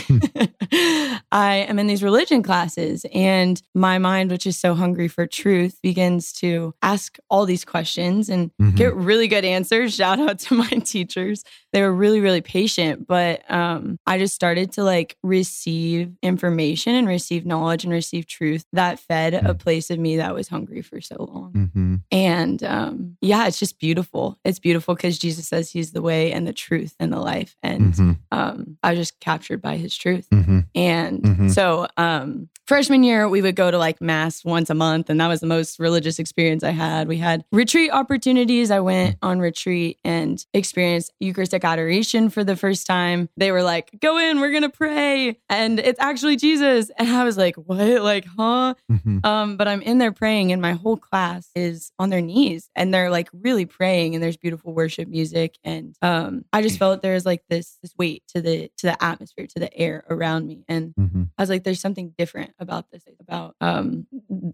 [1.32, 5.78] I am in these religion classes, and my mind, which is so hungry for truth,
[5.82, 8.76] begins to ask all these questions and Mhm.
[8.76, 9.94] get really good answers.
[9.94, 13.06] Shout out to my teachers; they were really, really patient.
[13.06, 18.64] But um, I just started to like receive information and receive knowledge and receive truth
[18.72, 21.52] that fed a place of me that was hungry for so long.
[21.74, 22.02] Mhm.
[22.10, 24.38] And um, yeah, it's just beautiful.
[24.44, 27.54] It's beautiful because Jesus says he's the way and the truth and the life.
[27.62, 28.18] And Mhm.
[28.32, 30.26] um, I was just captured by his truth.
[30.32, 30.64] Mhm.
[30.74, 31.50] And Mhm.
[31.50, 35.10] so um, freshman year, we would go to like mass once a month.
[35.10, 37.08] And that was the most religious experience I had.
[37.08, 38.70] We had retreat opportunities.
[38.70, 43.28] I went on retreat and experienced Eucharistic adoration for the first time.
[43.36, 45.36] They were like, go in, we're going to pray.
[45.50, 46.90] And it's actually Jesus.
[46.96, 48.02] And I was like, what?
[48.02, 48.74] Like, huh?
[48.90, 49.24] Mhm.
[49.26, 52.94] Um, but I'm in there praying, and my whole class is on their knees and
[52.94, 55.56] they're like really praying, and there's beautiful worship music.
[55.64, 59.02] And um, I just felt there was like this this weight to the to the
[59.02, 60.64] atmosphere, to the air around me.
[60.68, 61.28] And Mhm.
[61.38, 64.06] I was like, there's something different about this, about um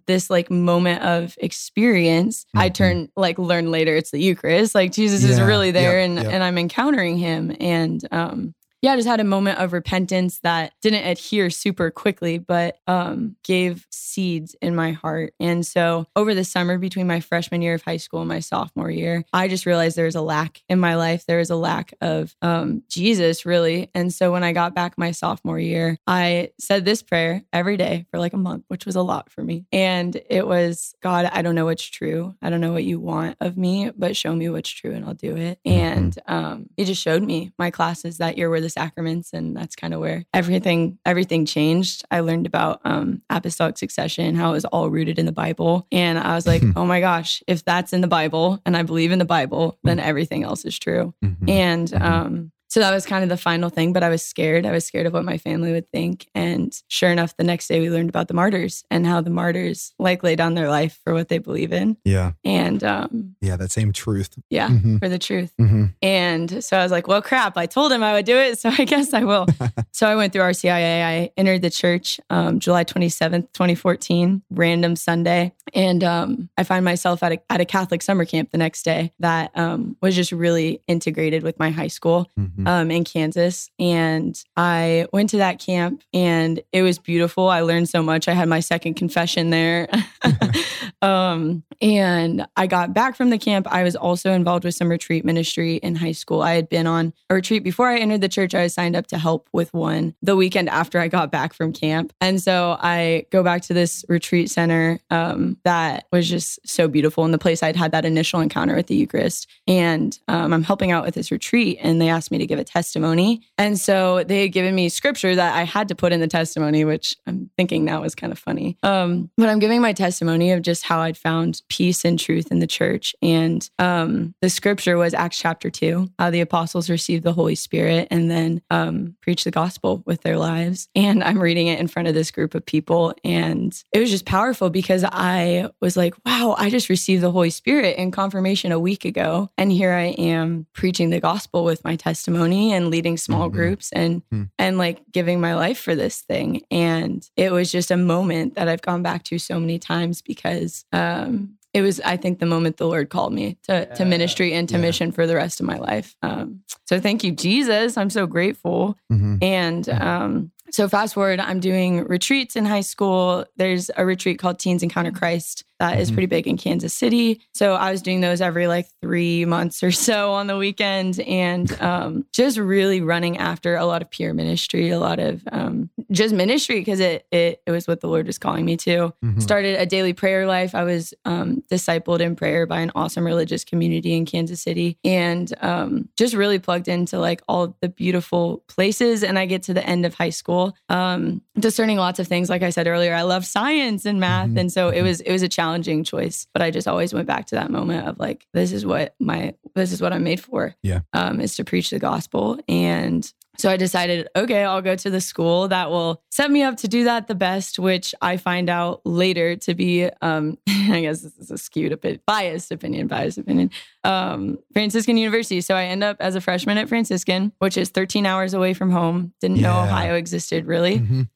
[0.07, 2.47] this like moment of experience.
[2.55, 2.75] I Mhm.
[2.75, 4.75] turn like learn later it's the Eucharist.
[4.75, 6.33] Like Jesus is really there yep, and yep.
[6.33, 7.55] and I'm encountering him.
[7.61, 12.39] And um yeah, I just had a moment of repentance that didn't adhere super quickly,
[12.39, 15.35] but um, gave seeds in my heart.
[15.39, 18.91] And so over the summer between my freshman year of high school and my sophomore
[18.91, 21.27] year, I just realized there was a lack in my life.
[21.27, 23.91] There was a lack of um, Jesus, really.
[23.95, 28.07] And so when I got back my sophomore year, I said this prayer every day
[28.11, 29.67] for like a month, which was a lot for me.
[29.73, 32.35] And it was, God, I don't know what's true.
[32.41, 35.15] I don't know what you want of me, but show me what's true and I'll
[35.15, 35.59] do it.
[35.67, 39.77] And um, he just showed me my classes that year were the sacraments and that's
[39.77, 44.65] kind of where everything everything changed i learned about um, apostolic succession how it was
[44.67, 48.01] all rooted in the bible and i was like oh my gosh if that's in
[48.01, 51.49] the bible and i believe in the bible then everything else is true Mhm.
[51.51, 52.03] and Mhm.
[52.03, 54.65] um so that was kind of the final thing, but I was scared.
[54.65, 56.29] I was scared of what my family would think.
[56.35, 59.93] And sure enough, the next day we learned about the martyrs and how the martyrs
[59.99, 61.97] like lay down their life for what they believe in.
[62.05, 62.33] Yeah.
[62.45, 63.57] And um, Yeah.
[63.57, 64.31] That same truth.
[64.51, 65.01] yeah, Mhm.
[65.01, 65.53] for the truth.
[65.61, 65.95] Mhm.
[66.01, 68.59] And so I was like, well, crap, I told him I would do it.
[68.61, 69.47] So I guess I will.
[69.93, 71.05] so I went through RCIA.
[71.05, 75.53] I entered the church um, July 27th, 2014, random Sunday.
[75.75, 79.13] And um, I find myself at a, at a Catholic summer camp the next day
[79.19, 82.60] that um, was just really integrated with my high school Mhm.
[82.67, 83.71] Um, in Kansas.
[83.79, 87.49] And I went to that camp and it was beautiful.
[87.49, 88.29] I learned so much.
[88.29, 89.89] I had my second confession there.
[91.03, 93.67] um, and I got back from the camp.
[93.71, 96.43] I was also involved with some retreat ministry in high school.
[96.43, 98.55] I had been on a retreat before I entered the church.
[98.55, 101.73] I was signed up to help with one the weekend after I got back from
[101.73, 102.13] camp.
[102.21, 107.25] And so I go back to this retreat center um, that was just so beautiful
[107.25, 109.49] in the place I'd had that initial encounter with the Eucharist.
[109.67, 112.65] And um, I'm helping out with this retreat, and they asked me to give a
[112.65, 113.43] testimony.
[113.57, 116.85] And so they had given me scripture that I had to put in the testimony,
[116.85, 118.77] which I'm thinking now is kind of funny.
[118.83, 122.59] Um, but I'm giving my testimony of just how I'd found peace and truth in
[122.59, 123.15] the church.
[123.23, 128.09] And um, the scripture was Acts chapter 2, how the apostles received the Holy Spirit
[128.11, 130.89] and then um, preached the gospel with their lives.
[130.97, 133.15] And I'm reading it in front of this group of people.
[133.23, 137.51] And it was just powerful because I was like, wow, I just received the Holy
[137.51, 139.51] Spirit in confirmation a week ago.
[139.57, 143.53] And here I am preaching the gospel with my testimony and leading small Mhm.
[143.53, 144.45] groups and Hmm.
[144.59, 146.63] and like giving my life for this thing.
[146.71, 150.85] And it was just a moment that I've gone back to so many times because
[150.93, 154.69] um it was, I think, the moment the Lord called me to, to ministry and
[154.71, 154.81] to Yeah.
[154.81, 156.17] mission for the rest of my life.
[156.21, 157.97] Um, so thank you, Jesus.
[157.97, 158.97] I'm so grateful.
[159.13, 159.39] Mhm.
[159.41, 163.45] And um, so fast forward, I'm doing retreats in high school.
[163.57, 166.15] There's a retreat called Teens Encounter Christ that is Mhm.
[166.15, 167.41] pretty big in Kansas City.
[167.53, 171.71] So I was doing those every like three months or so on the weekend and
[171.83, 176.33] um, just really running after a lot of peer ministry, a lot of um, just
[176.35, 179.13] ministry because it, it it was what the Lord was calling me to.
[179.25, 179.43] Mhm.
[179.43, 180.75] Started a daily prayer life.
[180.75, 185.53] I was um, discipled in prayer by an awesome religious community in Kansas City, and
[185.63, 189.25] um, just really plugged into like all the beautiful places.
[189.25, 192.49] And I get to the end of high school, um, discerning lots of things.
[192.51, 194.61] Like I said earlier, I love science and math, Mhm.
[194.61, 196.47] and so it was it was a challenging choice.
[196.53, 199.55] But I just always went back to that moment of like, this is what my
[199.75, 200.75] this is what I'm made for.
[200.83, 201.01] Yeah.
[201.13, 203.33] um, is to preach the gospel and.
[203.61, 206.89] So I decided, okay, I'll go to the school that will set me up to
[206.89, 211.37] do that the best, which I find out later to be, um, I guess this
[211.37, 213.71] is a skewed, a bit biased opinion, biased opinion,
[214.03, 215.61] um, Franciscan University.
[215.61, 218.91] So I end up as a freshman at Franciscan, which is 13 hours away from
[218.91, 219.35] home.
[219.41, 221.01] Didn't know Ohio existed really.
[221.01, 221.29] Mhm.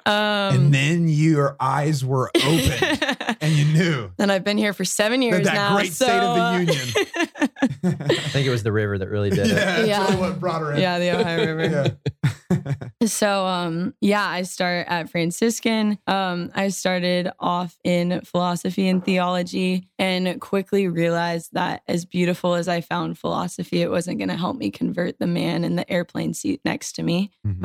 [0.10, 2.98] Um, and then your eyes were open
[3.40, 4.10] and you knew.
[4.18, 5.74] and I've been here for seven years that now.
[5.76, 7.46] great state of the so, uh,
[8.10, 9.48] I think it was the river that really did it.
[9.48, 10.04] yeah, that's Yeah.
[10.04, 10.80] really what brought her in.
[10.80, 11.96] yeah, the Ohio River.
[12.52, 13.06] Yeah.
[13.06, 15.98] So um yeah, I start at Franciscan.
[16.08, 22.66] Um I started off in philosophy and theology and quickly realized that as beautiful as
[22.68, 26.34] I found philosophy, it wasn't going to help me convert the man in the airplane
[26.34, 27.30] seat next to me.
[27.46, 27.64] Mhm.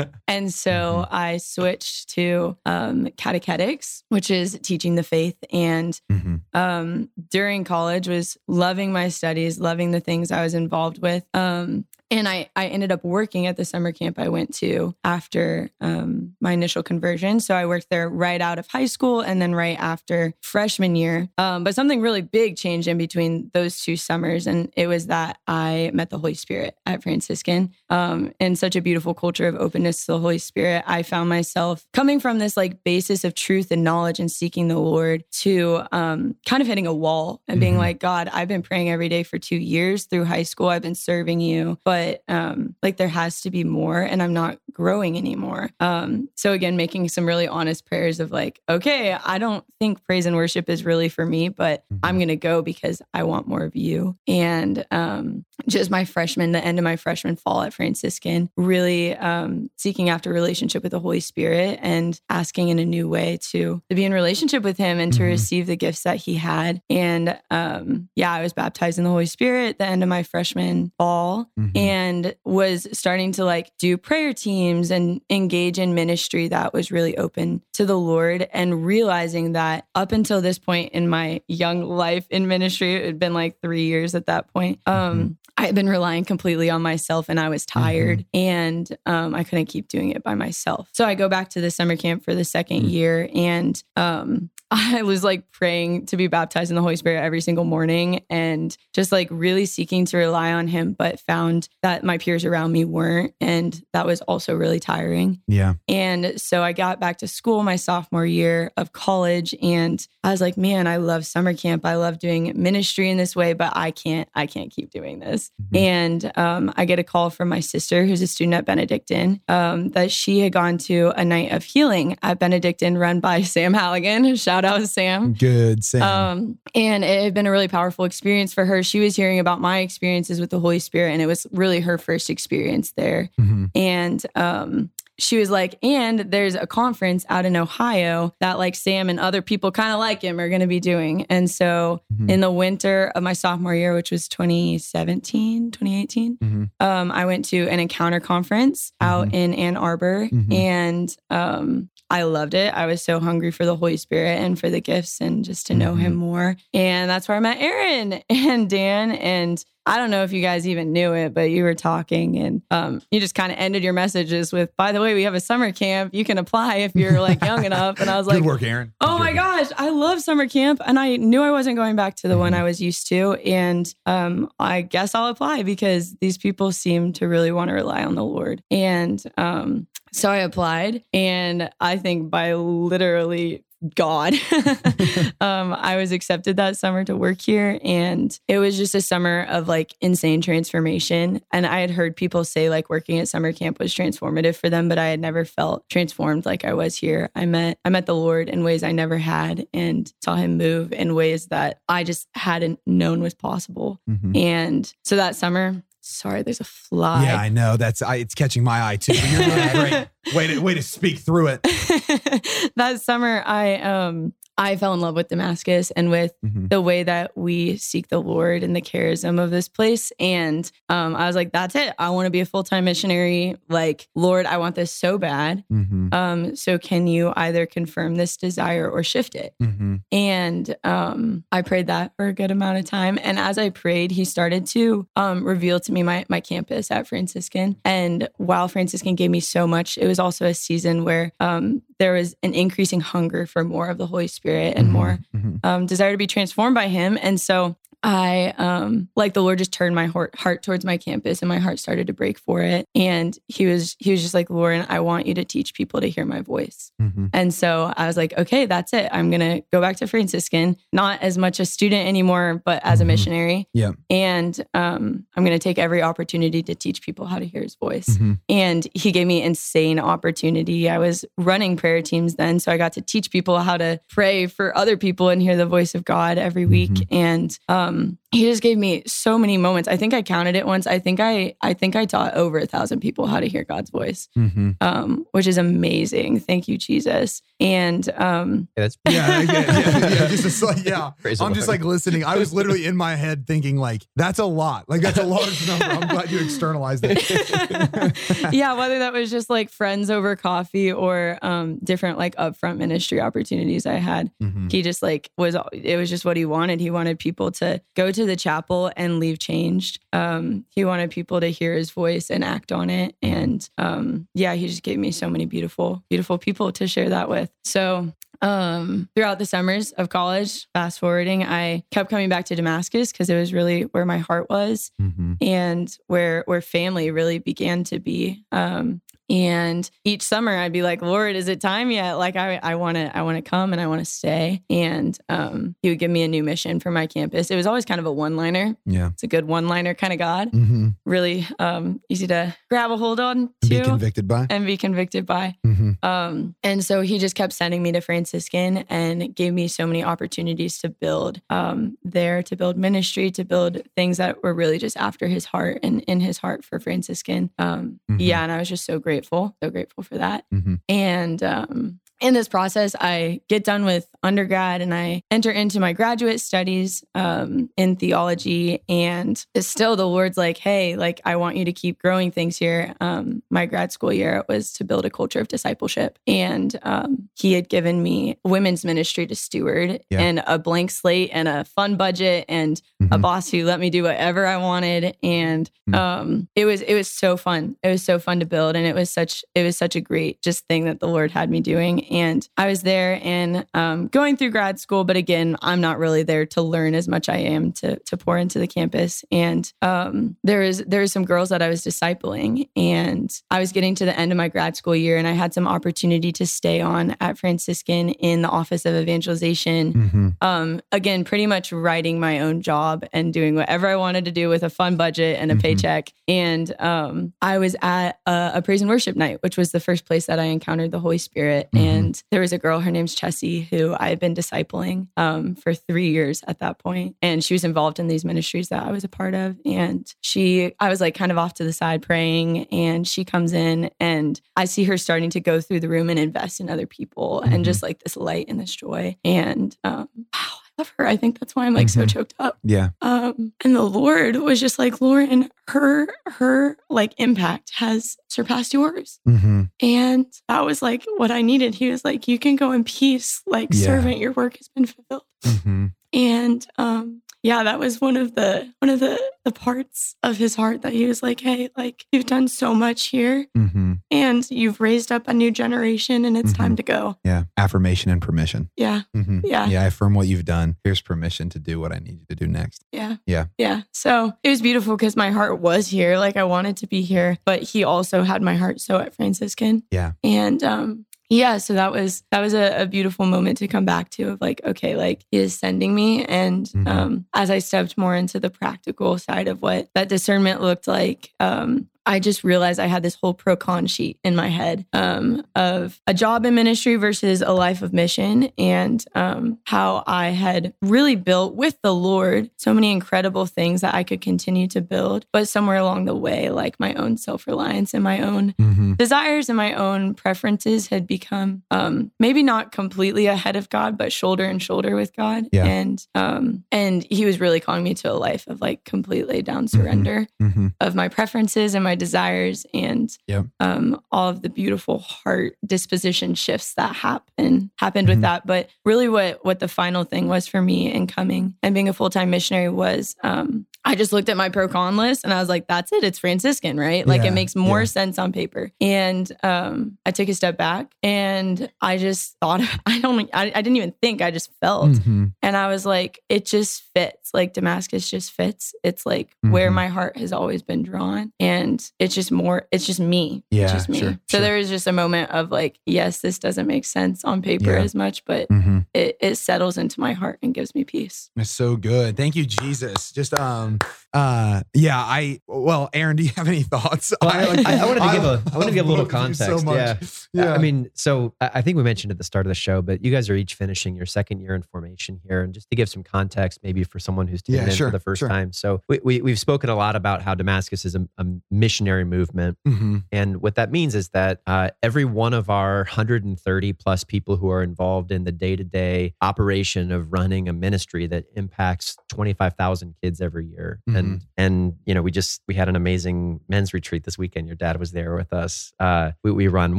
[0.00, 5.36] Um, and so I switched to um, catechetics, which is teaching the faith.
[5.52, 6.40] And Mhm.
[6.54, 11.24] um, during college, was loving my studies, loving the things I was involved with.
[11.34, 15.70] Um, and I, I ended up working at the summer camp I went to after
[15.80, 17.40] um, my initial conversion.
[17.40, 21.28] So I worked there right out of high school and then right after freshman year.
[21.38, 24.46] Um, but something really big changed in between those two summers.
[24.46, 28.82] And it was that I met the Holy Spirit at Franciscan um, in such a
[28.82, 30.84] beautiful culture of openness to the Holy Spirit.
[30.86, 34.78] I found myself coming from this like basis of truth and knowledge and seeking the
[34.78, 37.78] Lord to um, kind of hitting a wall and being Mhm.
[37.78, 40.68] like, God, I've been praying every day for two years through high school.
[40.68, 44.58] I've been serving you, but um, like there has to be more, and I'm not
[44.72, 45.70] growing anymore.
[45.80, 50.24] Um, so again, making some really honest prayers of like, okay, I don't think praise
[50.26, 51.98] and worship is really for me, but Mhm.
[52.02, 54.16] I'm gonna go because I want more of you.
[54.26, 59.70] And um, just my freshman, the end of my freshman fall at Franciscan, really um,
[59.76, 63.94] seeking after relationship with the Holy Spirit and asking in a new way to to
[63.94, 65.26] be in relationship with Him and to Mhm.
[65.28, 66.80] receive the gifts that He had.
[66.88, 70.22] And um, yeah, I was baptized in the Holy Spirit at the end of my
[70.22, 71.70] freshman fall Mhm.
[71.82, 77.16] And was starting to like do prayer teams and engage in ministry that was really
[77.18, 82.26] open to the Lord and realizing that up until this point in my young life
[82.30, 84.80] in ministry, it had been like three years at that point.
[84.86, 89.44] Um, I had been relying completely on myself and I was tired and um, I
[89.44, 90.88] couldn't keep doing it by myself.
[90.92, 92.90] So I go back to the summer camp for the 2nd Mm.
[92.90, 97.42] year and um, I was like praying to be baptized in the Holy Spirit every
[97.42, 102.16] single morning and just like really seeking to rely on Him, but found that my
[102.16, 103.34] peers around me weren't.
[103.38, 105.42] And that was also really tiring.
[105.46, 105.74] Yeah.
[105.88, 110.40] And so I got back to school my sophomore year of college and I was
[110.40, 111.84] like, man, I love summer camp.
[111.84, 115.50] I love doing ministry in this way, but I can't, I can't keep doing this.
[115.70, 115.78] Mhm.
[115.78, 119.90] And um, I get a call from my sister, who's a student at Benedictine, um,
[119.90, 124.34] that she had gone to a night of healing at Benedictine run by Sam Halligan.
[124.36, 125.34] Shout out Sam.
[125.34, 126.02] Good, Sam.
[126.02, 128.82] Um, and it had been a really powerful experience for her.
[128.82, 131.98] She was hearing about my experiences with the Holy Spirit, and it was really her
[131.98, 133.30] first experience there.
[133.38, 133.70] Mhm.
[133.74, 134.90] And um,
[135.22, 139.40] she was like, and there's a conference out in Ohio that like Sam and other
[139.40, 141.26] people kind of like him are going to be doing.
[141.30, 142.28] And so Mhm.
[142.30, 146.70] in the winter of my sophomore year, which was 2017, 2018, Mhm.
[146.80, 150.52] um, I went to an encounter conference out in Ann Arbor Mhm.
[150.52, 152.74] and um, I loved it.
[152.74, 155.74] I was so hungry for the Holy Spirit and for the gifts and just to
[155.74, 156.56] know him more.
[156.74, 159.12] And that's where I met Aaron and Dan.
[159.12, 162.62] And I don't know if you guys even knew it, but you were talking and
[162.70, 165.40] um, you just kind of ended your messages with, by the way, we have a
[165.40, 166.14] summer camp.
[166.14, 168.00] You can apply if you're like young enough.
[168.00, 168.92] And I was like, Good work, Aaron.
[169.00, 172.28] Oh my gosh, I love summer camp, and I knew I wasn't going back to
[172.28, 172.56] the one Mhm.
[172.58, 177.26] I was used to, and um, I guess I'll apply because these people seem to
[177.26, 182.30] really want to rely on the Lord, and um, so I applied, and I think
[182.30, 183.64] by literally
[183.94, 184.34] God,
[185.40, 189.46] um, I was accepted that summer to work here, and it was just a summer
[189.48, 191.42] of like insane transformation.
[191.52, 194.88] And I had heard people say like working at summer camp was transformative for them,
[194.88, 197.30] but I had never felt transformed like I was here.
[197.34, 200.92] I met I met the Lord in ways I never had, and saw Him move
[200.92, 204.00] in ways that I just hadn't known was possible.
[204.08, 204.36] Mhm.
[204.36, 207.24] And so that summer, sorry, there's a fly.
[207.24, 207.76] Yeah, I know.
[207.76, 209.14] That's I, it's catching my eye too.
[209.14, 211.62] You're a great way to way to speak through it.
[212.76, 216.70] that summer I um I fell in love with Damascus and with Mhm.
[216.70, 220.12] the way that we seek the Lord and the charism of this place.
[220.20, 221.92] And um, I was like, that's it.
[221.98, 223.56] I want to be a full time missionary.
[223.68, 225.64] Like, Lord, I want this so bad.
[225.72, 226.14] Mhm.
[226.14, 229.54] Um, so can you either confirm this desire or shift it?
[229.60, 230.02] Mhm.
[230.12, 233.18] And um, I prayed that for a good amount of time.
[233.22, 237.08] And as I prayed, he started to um, reveal to me my, my campus at
[237.08, 237.76] Franciscan.
[237.84, 242.12] And while Franciscan gave me so much, it was also a season where um, there
[242.14, 245.60] was an increasing hunger for more of the Holy Spirit and more Mhm.
[245.64, 247.18] um, desire to be transformed by him.
[247.20, 251.40] And so I, um, like the Lord just turned my heart, heart towards my campus
[251.42, 252.86] and my heart started to break for it.
[252.94, 256.08] And he was, he was just like, Lauren, I want you to teach people to
[256.08, 256.90] hear my voice.
[257.00, 257.30] Mhm.
[257.32, 259.08] And so I was like, okay, that's it.
[259.12, 263.00] I'm going to go back to Franciscan, not as much a student anymore, but as
[263.00, 263.08] a Mhm.
[263.08, 263.68] missionary.
[263.72, 263.92] Yeah.
[264.10, 267.76] And um, I'm going to take every opportunity to teach people how to hear his
[267.76, 268.08] voice.
[268.08, 268.38] Mhm.
[268.48, 270.88] And he gave me insane opportunity.
[270.88, 272.58] I was running prayer teams then.
[272.58, 275.66] So I got to teach people how to pray for other people and hear the
[275.66, 276.90] voice of God every week.
[276.90, 277.06] Mhm.
[277.10, 279.88] And um, ähm, he just gave me so many moments.
[279.88, 280.86] I think I counted it once.
[280.86, 283.90] I think I I think I taught over a thousand people how to hear God's
[283.90, 284.76] voice, Mhm.
[284.80, 286.40] um, which is amazing.
[286.40, 287.42] Thank you, Jesus.
[287.60, 290.26] And um, Yeah, that's Yeah, yeah, yeah, yeah.
[290.28, 291.10] Just like, yeah.
[291.40, 292.24] I'm just like listening.
[292.24, 294.88] I was literally in my head thinking, like, that's a lot.
[294.88, 295.84] Like, that's a large number.
[295.84, 297.22] I'm glad you externalized it.
[298.52, 303.20] yeah, whether that was just like friends over coffee or um, different like upfront ministry
[303.20, 304.70] opportunities I had, Mhm.
[304.72, 306.80] he just like was it was just what he wanted.
[306.80, 310.00] He wanted people to go to the chapel and leave changed.
[310.12, 313.16] Um, he wanted people to hear his voice and act on it.
[313.22, 317.28] And um, yeah, he just gave me so many beautiful, beautiful people to share that
[317.28, 317.50] with.
[317.64, 323.12] So um, throughout the summers of college, fast forwarding, I kept coming back to Damascus
[323.12, 325.36] because it was really where my heart was Mhm.
[325.40, 328.44] and where where family really began to be.
[328.50, 332.14] Um, and each summer I'd be like, Lord, is it time yet?
[332.14, 334.62] Like I I want to I want to come and I want to stay.
[334.68, 337.50] And um, he would give me a new mission for my campus.
[337.50, 338.76] It was always kind of a one liner.
[338.84, 339.08] Yeah.
[339.08, 340.48] It's a good one liner kind of God.
[340.50, 344.46] hmm Really um, easy to grab a hold on to be convicted by.
[344.50, 345.56] and be convicted by.
[345.82, 349.86] Hmm Um, and so he just kept sending me to Franciscan and gave me so
[349.86, 354.78] many opportunities to build um, there, to build ministry, to build things that were really
[354.78, 357.50] just after his heart and in his heart for Franciscan.
[357.58, 358.16] Um, Mhm.
[358.20, 360.44] Yeah, and I was just so grateful, so grateful for that.
[360.52, 360.80] Mhm.
[360.88, 365.92] And um, in this process, I get done with undergrad and I enter into my
[365.92, 368.82] graduate studies um, in theology.
[368.88, 372.56] And it's still the Lord's like, hey, like, I want you to keep growing things
[372.56, 372.94] here.
[373.00, 376.18] Um, my grad school year was to build a culture of discipleship.
[376.26, 380.20] And um, He had given me women's ministry to steward Yeah.
[380.20, 383.22] and a blank slate and a fun budget and a Mhm.
[383.22, 385.16] boss who let me do whatever I wanted.
[385.22, 385.96] And Mm.
[385.96, 387.76] um, it was it was so fun.
[387.82, 390.40] It was so fun to build, and it was such it was such a great
[390.40, 392.04] just thing that the Lord had me doing.
[392.12, 396.22] And I was there and um, going through grad school, but again, I'm not really
[396.22, 399.24] there to learn as much I am to to pour into the campus.
[399.32, 403.72] And um, there was there was some girls that I was discipling, and I was
[403.72, 406.46] getting to the end of my grad school year, and I had some opportunity to
[406.46, 410.36] stay on at Franciscan in the Office of Evangelization Mhm.
[410.46, 414.48] um, again, pretty much writing my own job and doing whatever I wanted to do
[414.48, 415.62] with a fun budget and a Mhm.
[415.62, 416.12] paycheck.
[416.28, 420.04] And um, I was at a, a praise and worship night, which was the first
[420.04, 421.68] place that I encountered the Holy Spirit.
[421.74, 421.80] Mhm.
[421.80, 425.74] And there was a girl, her name's Chessie, who I had been discipling um, for
[425.74, 427.16] three years at that point.
[427.22, 429.56] And she was involved in these ministries that I was a part of.
[429.64, 433.52] And she, I was like kind of off to the side praying, and she comes
[433.52, 436.86] in and I see her starting to go through the room and invest in other
[436.86, 437.54] people Mhm.
[437.54, 439.16] and just like this light and this joy.
[439.24, 441.06] And um, wow, I her.
[441.06, 442.10] I think that's why I'm like so Mhm.
[442.10, 442.58] choked up.
[442.62, 442.90] Yeah.
[443.00, 449.20] Um, and the Lord was just like, Lauren, her her like impact has surpassed yours.
[449.24, 451.74] hmm And that was like what I needed.
[451.74, 453.86] He was like, You can go in peace, like Yeah.
[453.86, 455.24] servant, your work has been fulfilled.
[455.44, 460.36] hmm And um yeah, that was one of the one of the the parts of
[460.36, 464.48] his heart that he was like, Hey, like you've done so much here hmm and
[464.50, 467.16] you've raised up a new generation and it's time to go.
[467.24, 467.44] Yeah.
[467.56, 468.70] Affirmation and permission.
[468.76, 469.02] Yeah.
[469.12, 469.66] hmm Yeah.
[469.66, 469.82] Yeah.
[469.82, 470.76] I affirm what you've done.
[470.84, 472.84] Here's permission to do what I need you to do next.
[472.92, 473.16] Yeah.
[473.26, 473.46] Yeah.
[473.58, 473.82] Yeah.
[473.92, 476.18] So it was beautiful because my heart was here.
[476.18, 479.82] Like I wanted to be here, but he also had my heart so at Franciscan.
[479.90, 480.12] Yeah.
[480.22, 484.10] And um yeah, so that was that was a, a beautiful moment to come back
[484.10, 486.24] to of like, okay, like he is sending me.
[486.26, 486.86] And Mhm.
[486.88, 491.32] um as I stepped more into the practical side of what that discernment looked like,
[491.40, 495.44] um, I just realized I had this whole pro con sheet in my head um,
[495.54, 500.74] of a job in ministry versus a life of mission, and um, how I had
[500.82, 505.26] really built with the Lord so many incredible things that I could continue to build,
[505.32, 508.94] but somewhere along the way, like my own self reliance and my own Mm-hmm.
[508.94, 514.12] desires and my own preferences had become um, maybe not completely ahead of God, but
[514.12, 515.48] shoulder and shoulder with God.
[515.52, 515.64] Yeah.
[515.64, 519.44] And um, and He was really calling me to a life of like complete laid
[519.44, 520.68] down surrender Mm-hmm.
[520.80, 523.46] of my preferences and my desires and Yep.
[523.60, 528.10] um, all of the beautiful heart disposition shifts that happen happened Mhm.
[528.10, 528.46] with that.
[528.46, 531.92] But really, what what the final thing was for me in coming and being a
[531.92, 535.40] full time missionary was um, I just looked at my pro con list and I
[535.40, 536.04] was like, that's it.
[536.04, 537.04] It's Franciscan, right?
[537.06, 537.86] Like Yeah, it makes more yeah.
[537.86, 538.70] sense on paper.
[538.80, 543.60] And um, I took a step back and I just thought, I don't, I, I
[543.62, 544.90] didn't even think, I just felt.
[544.92, 545.26] Mm-hmm.
[545.42, 547.30] And I was like, it just fits.
[547.34, 548.74] Like Damascus just fits.
[548.84, 549.74] It's like where Mhm.
[549.74, 551.32] my heart has always been drawn.
[551.40, 553.42] And it's just more, it's just me.
[553.50, 553.98] Yeah, It's just me.
[553.98, 554.40] sure, so sure.
[554.42, 557.82] there was just a moment of like, yes, this doesn't make sense on paper Yeah.
[557.82, 558.78] as much, but Mm-hmm.
[558.94, 561.30] it, it settles into my heart and gives me peace.
[561.36, 562.16] It's so good.
[562.16, 563.10] Thank you, Jesus.
[563.12, 563.71] Just um
[564.14, 567.12] uh yeah, I well, Aaron, do you have any thoughts?
[567.22, 569.14] Well, I, like- I, I wanted to give a wanted to give a little both
[569.14, 569.64] of you so context.
[569.64, 570.28] much.
[570.34, 570.44] yeah.
[570.44, 570.54] Yeah.
[570.54, 573.10] I mean, so I think we mentioned at the start of the show, but you
[573.10, 576.02] guys are each finishing your second year in formation here, and just to give some
[576.02, 578.28] context, maybe for someone who's tuning Yeah, in sure, for the first sure.
[578.28, 578.52] time.
[578.52, 582.58] So we, we we've spoken a lot about how Damascus is a, a missionary movement,
[582.68, 583.04] Mhm.
[583.12, 587.50] and what that means is that uh, every one of our 130 plus people who
[587.50, 592.94] are involved in the day to day operation of running a ministry that impacts 25,000
[593.02, 593.61] kids every year.
[593.86, 597.46] And, and, you know, we just, we had an amazing men's retreat this weekend.
[597.46, 598.72] Your dad was there with us.
[598.78, 599.78] Uh, we, we run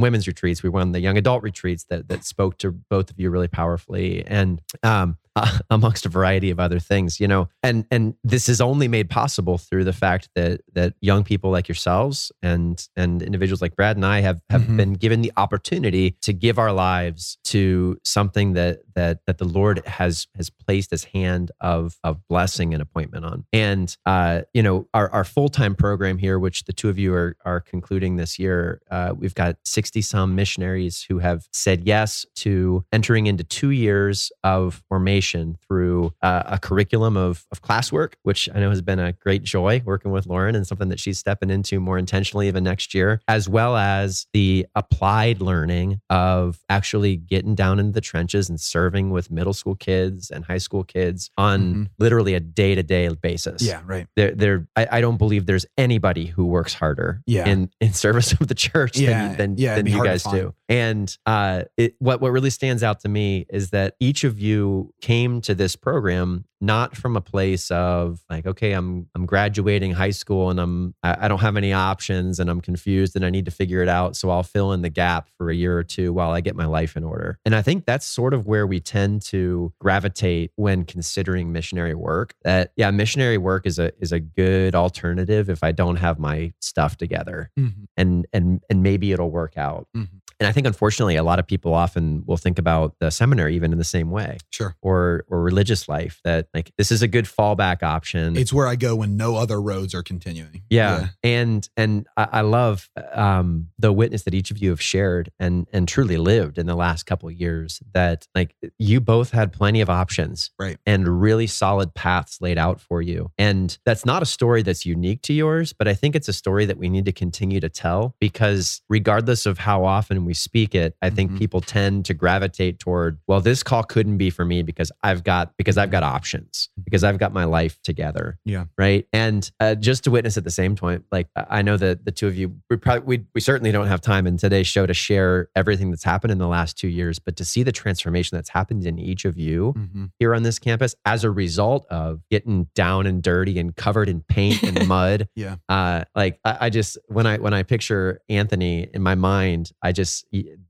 [0.00, 0.62] women's retreats.
[0.62, 4.24] We run the young adult retreats that, that spoke to both of you really powerfully.
[4.26, 8.60] And, um, uh, amongst a variety of other things, you know, and and this is
[8.60, 13.60] only made possible through the fact that that young people like yourselves and and individuals
[13.60, 14.76] like Brad and I have have Mhm.
[14.76, 19.86] been given the opportunity to give our lives to something that that that the Lord
[19.86, 23.44] has has placed His hand of of blessing and appointment on.
[23.52, 27.14] And uh, you know, our our full time program here, which the two of you
[27.14, 32.26] are are concluding this year, uh, we've got sixty some missionaries who have said yes
[32.36, 38.48] to entering into two years of formation through uh, a curriculum of, of classwork, which
[38.54, 41.50] I know has been a great joy working with Lauren and something that she's stepping
[41.50, 47.54] into more intentionally even next year, as well as the applied learning of actually getting
[47.54, 51.60] down into the trenches and serving with middle school kids and high school kids on
[51.74, 51.86] Mhm.
[51.98, 54.06] literally a day to day basis Yeah, right.
[54.16, 57.48] there, there I, I don't believe there's anybody who works harder Yeah.
[57.48, 60.54] in in service of the church Yeah, than, than, yeah, than you guys do.
[60.68, 64.92] And uh, it, what what really stands out to me is that each of you
[65.00, 70.10] came to this program not from a place of like, okay, I'm I'm graduating high
[70.10, 73.44] school and I'm I, I don't have any options and I'm confused and I need
[73.44, 74.16] to figure it out.
[74.16, 76.64] So I'll fill in the gap for a year or two while I get my
[76.64, 77.38] life in order.
[77.44, 82.34] And I think that's sort of where we tend to gravitate when considering missionary work.
[82.42, 86.54] That yeah, missionary work is a is a good alternative if I don't have my
[86.60, 87.50] stuff together.
[87.58, 87.88] Mhm.
[87.98, 89.88] And and and maybe it'll work out.
[89.94, 90.08] Mhm.
[90.40, 93.72] And I think unfortunately a lot of people often will think about the seminary even
[93.72, 94.76] in the same way Sure.
[94.82, 98.36] or or religious life that like this is a good fallback option.
[98.36, 100.62] It's where I go when no other roads are continuing.
[100.70, 101.08] Yeah.
[101.22, 105.66] And and I, I love um the witness that each of you have shared and
[105.72, 109.80] and truly lived in the last couple of years that like you both had plenty
[109.80, 110.50] of options.
[110.58, 110.76] Right.
[110.86, 113.30] And really solid paths laid out for you.
[113.38, 116.64] And that's not a story that's unique to yours, but I think it's a story
[116.66, 120.96] that we need to continue to tell because regardless of how often we speak it,
[121.02, 121.38] I think Mhm.
[121.38, 125.52] people tend to gravitate toward, well, this call couldn't be for me because I've got
[125.56, 128.64] because I've got options, because I've got my life together Yeah.
[128.78, 132.12] right and uh, just to witness at the same point like i know that the
[132.12, 134.94] two of you we probably we, we certainly don't have time in today's show to
[134.94, 138.48] share everything that's happened in the last two years but to see the transformation that's
[138.50, 140.10] happened in each of you Mhm.
[140.18, 144.20] here on this campus as a result of getting down and dirty and covered in
[144.22, 145.56] paint and mud Yeah.
[145.68, 149.92] uh like I, I just when i when i picture anthony in my mind i
[149.92, 150.13] just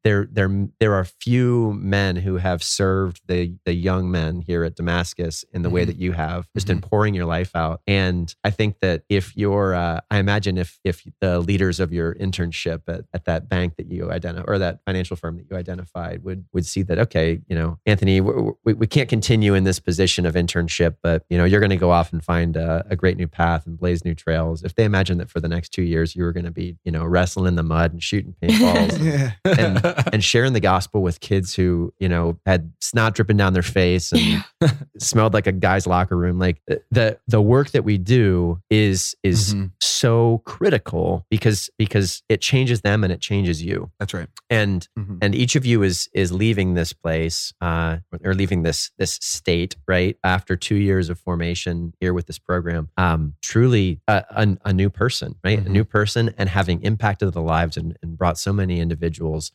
[0.04, 4.76] there there there are few men who have served the the young men here at
[4.76, 5.86] damascus in the way Mhm.
[5.88, 6.70] that you have just Mhm.
[6.70, 10.78] in pouring your life out and i think that if you're uh, i imagine if
[10.84, 14.80] if the leaders of your internship at, at that bank that you identify or that
[14.86, 18.72] financial firm that you identified would would see that okay you know anthony we, we,
[18.74, 21.90] we can't continue in this position of internship but you know you're going to go
[21.90, 25.18] off and find a, a great new path and blaze new trails if they imagine
[25.18, 27.56] that for the next two years you were going to be you know wrestling in
[27.56, 29.32] the mud and shooting paintballs Yeah.
[29.44, 29.80] And
[30.12, 34.12] and sharing the gospel with kids who you know had snot dripping down their face
[34.12, 34.44] and
[34.98, 36.38] smelled like a guy's locker room.
[36.38, 36.60] Like
[36.90, 39.70] the the work that we do is is Mhm.
[39.80, 43.90] so critical because because it changes them and it changes you.
[43.98, 44.28] That's right.
[44.50, 45.18] And Mhm.
[45.22, 49.76] and each of you is is leaving this place uh, or leaving this this state
[49.88, 52.88] right after two years of formation here with this program.
[52.96, 55.58] Um, truly a, a, a new person, right?
[55.58, 55.68] A Mhm.
[55.68, 59.04] new person, and having impacted the lives and, and brought so many individuals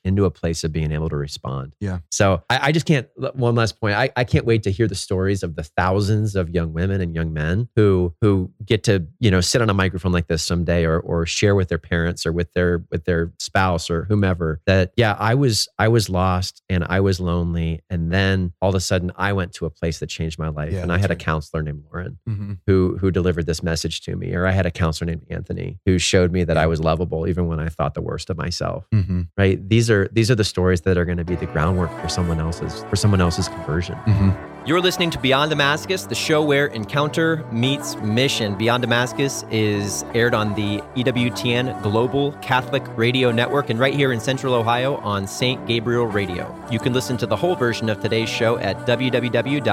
[0.04, 1.74] into a place of being able to respond.
[1.80, 2.00] Yeah.
[2.12, 3.08] So I, I just can't.
[3.36, 3.96] One last point.
[3.96, 7.14] I, I can't wait to hear the stories of the thousands of young women and
[7.16, 10.86] young men who who get to you know sit on a microphone like this someday,
[10.86, 14.92] or or share with their parents or with their with their spouse or whomever that
[14.98, 18.80] yeah I was I was lost and I was lonely, and then all of a
[18.80, 21.16] sudden I went to a place that changed my life, Yeah, and I had a
[21.16, 22.60] counselor named Lauren Mhm.
[22.68, 25.98] who who delivered this message to me, or I had a counselor named Anthony who
[26.00, 29.28] showed me that I was lovable even when I thought the worst of myself Mhm.
[29.38, 32.08] right these are these are the stories that are going to be the groundwork for
[32.10, 34.36] someone else's for someone else's conversion Mhm.
[34.66, 40.34] you're listening to beyond damascus the show where encounter meets mission beyond damascus is aired
[40.34, 45.66] on the ewtn global catholic radio network and right here in central ohio on st
[45.68, 49.72] gabriel radio you can listen to the whole version of today's show at www.ewtn.com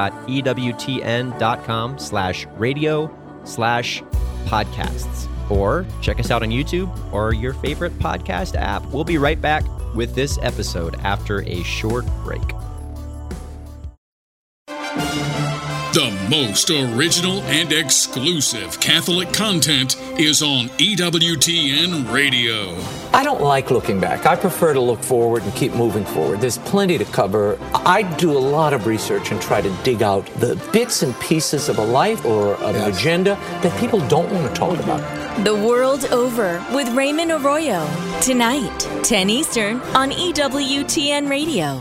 [1.98, 3.10] slash radio
[3.44, 4.02] slash
[4.46, 8.84] podcasts or check us out on YouTube or your favorite podcast app.
[8.86, 9.62] We'll be right back
[9.96, 12.42] with this episode after a short break.
[15.96, 22.76] The most original and exclusive Catholic content is on EWTN Radio.
[23.14, 24.26] I don't like looking back.
[24.26, 26.42] I prefer to look forward and keep moving forward.
[26.42, 27.58] There's plenty to cover.
[27.72, 31.70] I do a lot of research and try to dig out the bits and pieces
[31.70, 35.25] of a life or of an agenda that people don't want to talk about.
[35.44, 37.86] The World Over with Raymond Arroyo.
[38.22, 41.76] Tonight, 10 Eastern on EWTN Radio.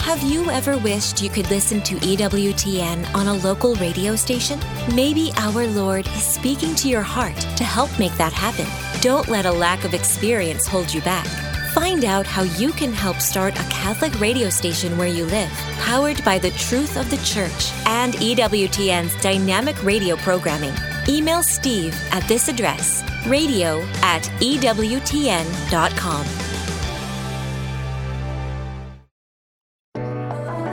[0.00, 4.58] Have you ever wished you could listen to EWTN on a local radio station?
[4.94, 8.66] Maybe our Lord is speaking to your heart to help make that happen.
[9.02, 11.53] Don't let a lack of experience hold you back.
[11.74, 15.50] Find out how you can help start a Catholic radio station where you live,
[15.80, 20.72] powered by the truth of the church and EWTN's dynamic radio programming.
[21.08, 26.26] Email Steve at this address radio at EWTN.com.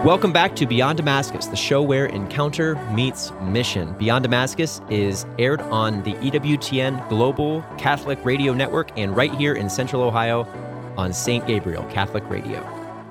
[0.06, 3.93] Welcome back to Beyond Damascus, the show where encounter meets mission.
[3.97, 9.68] Beyond Damascus is aired on the EWTN Global Catholic Radio Network and right here in
[9.68, 10.47] Central Ohio
[10.98, 11.46] on St.
[11.48, 12.62] Gabriel Catholic Radio.